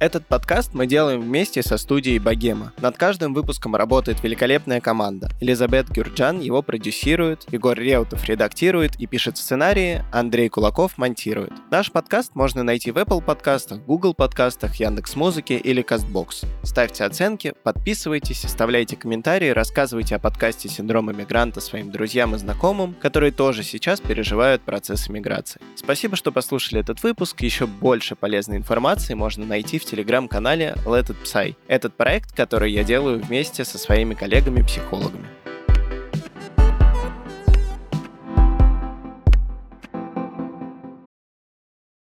Этот 0.00 0.26
подкаст 0.26 0.72
мы 0.72 0.86
делаем 0.86 1.20
вместе 1.20 1.62
со 1.62 1.76
студией 1.76 2.18
Богема. 2.18 2.72
Над 2.80 2.96
каждым 2.96 3.34
выпуском 3.34 3.76
работает 3.76 4.22
великолепная 4.22 4.80
команда. 4.80 5.28
Елизабет 5.42 5.90
Гюрджан 5.90 6.40
его 6.40 6.62
продюсирует, 6.62 7.44
Егор 7.52 7.76
Реутов 7.78 8.24
редактирует 8.24 8.98
и 8.98 9.06
пишет 9.06 9.36
сценарии, 9.36 10.02
Андрей 10.10 10.48
Кулаков 10.48 10.96
монтирует. 10.96 11.52
Наш 11.70 11.92
подкаст 11.92 12.34
можно 12.34 12.62
найти 12.62 12.92
в 12.92 12.96
Apple 12.96 13.22
подкастах, 13.22 13.84
Google 13.84 14.14
подкастах, 14.14 14.76
Яндекс 14.76 15.16
Музыке 15.16 15.58
или 15.58 15.84
Castbox. 15.84 16.46
Ставьте 16.62 17.04
оценки, 17.04 17.52
подписывайтесь, 17.62 18.42
оставляйте 18.46 18.96
комментарии, 18.96 19.50
рассказывайте 19.50 20.16
о 20.16 20.18
подкасте 20.18 20.70
«Синдром 20.70 21.12
иммигранта» 21.12 21.60
своим 21.60 21.90
друзьям 21.90 22.34
и 22.34 22.38
знакомым, 22.38 22.94
которые 23.02 23.32
тоже 23.32 23.62
сейчас 23.62 24.00
переживают 24.00 24.62
процесс 24.62 25.10
иммиграции. 25.10 25.60
Спасибо, 25.76 26.16
что 26.16 26.32
послушали 26.32 26.80
этот 26.80 27.02
выпуск. 27.02 27.42
Еще 27.42 27.66
больше 27.66 28.16
полезной 28.16 28.56
информации 28.56 29.12
можно 29.12 29.44
найти 29.44 29.78
в 29.78 29.89
телеграм-канале 29.90 30.76
Let 30.84 31.06
It 31.08 31.16
Psy. 31.24 31.56
Этот 31.66 31.94
проект, 31.96 32.34
который 32.34 32.72
я 32.72 32.84
делаю 32.84 33.20
вместе 33.20 33.64
со 33.64 33.78
своими 33.78 34.14
коллегами-психологами. 34.14 35.26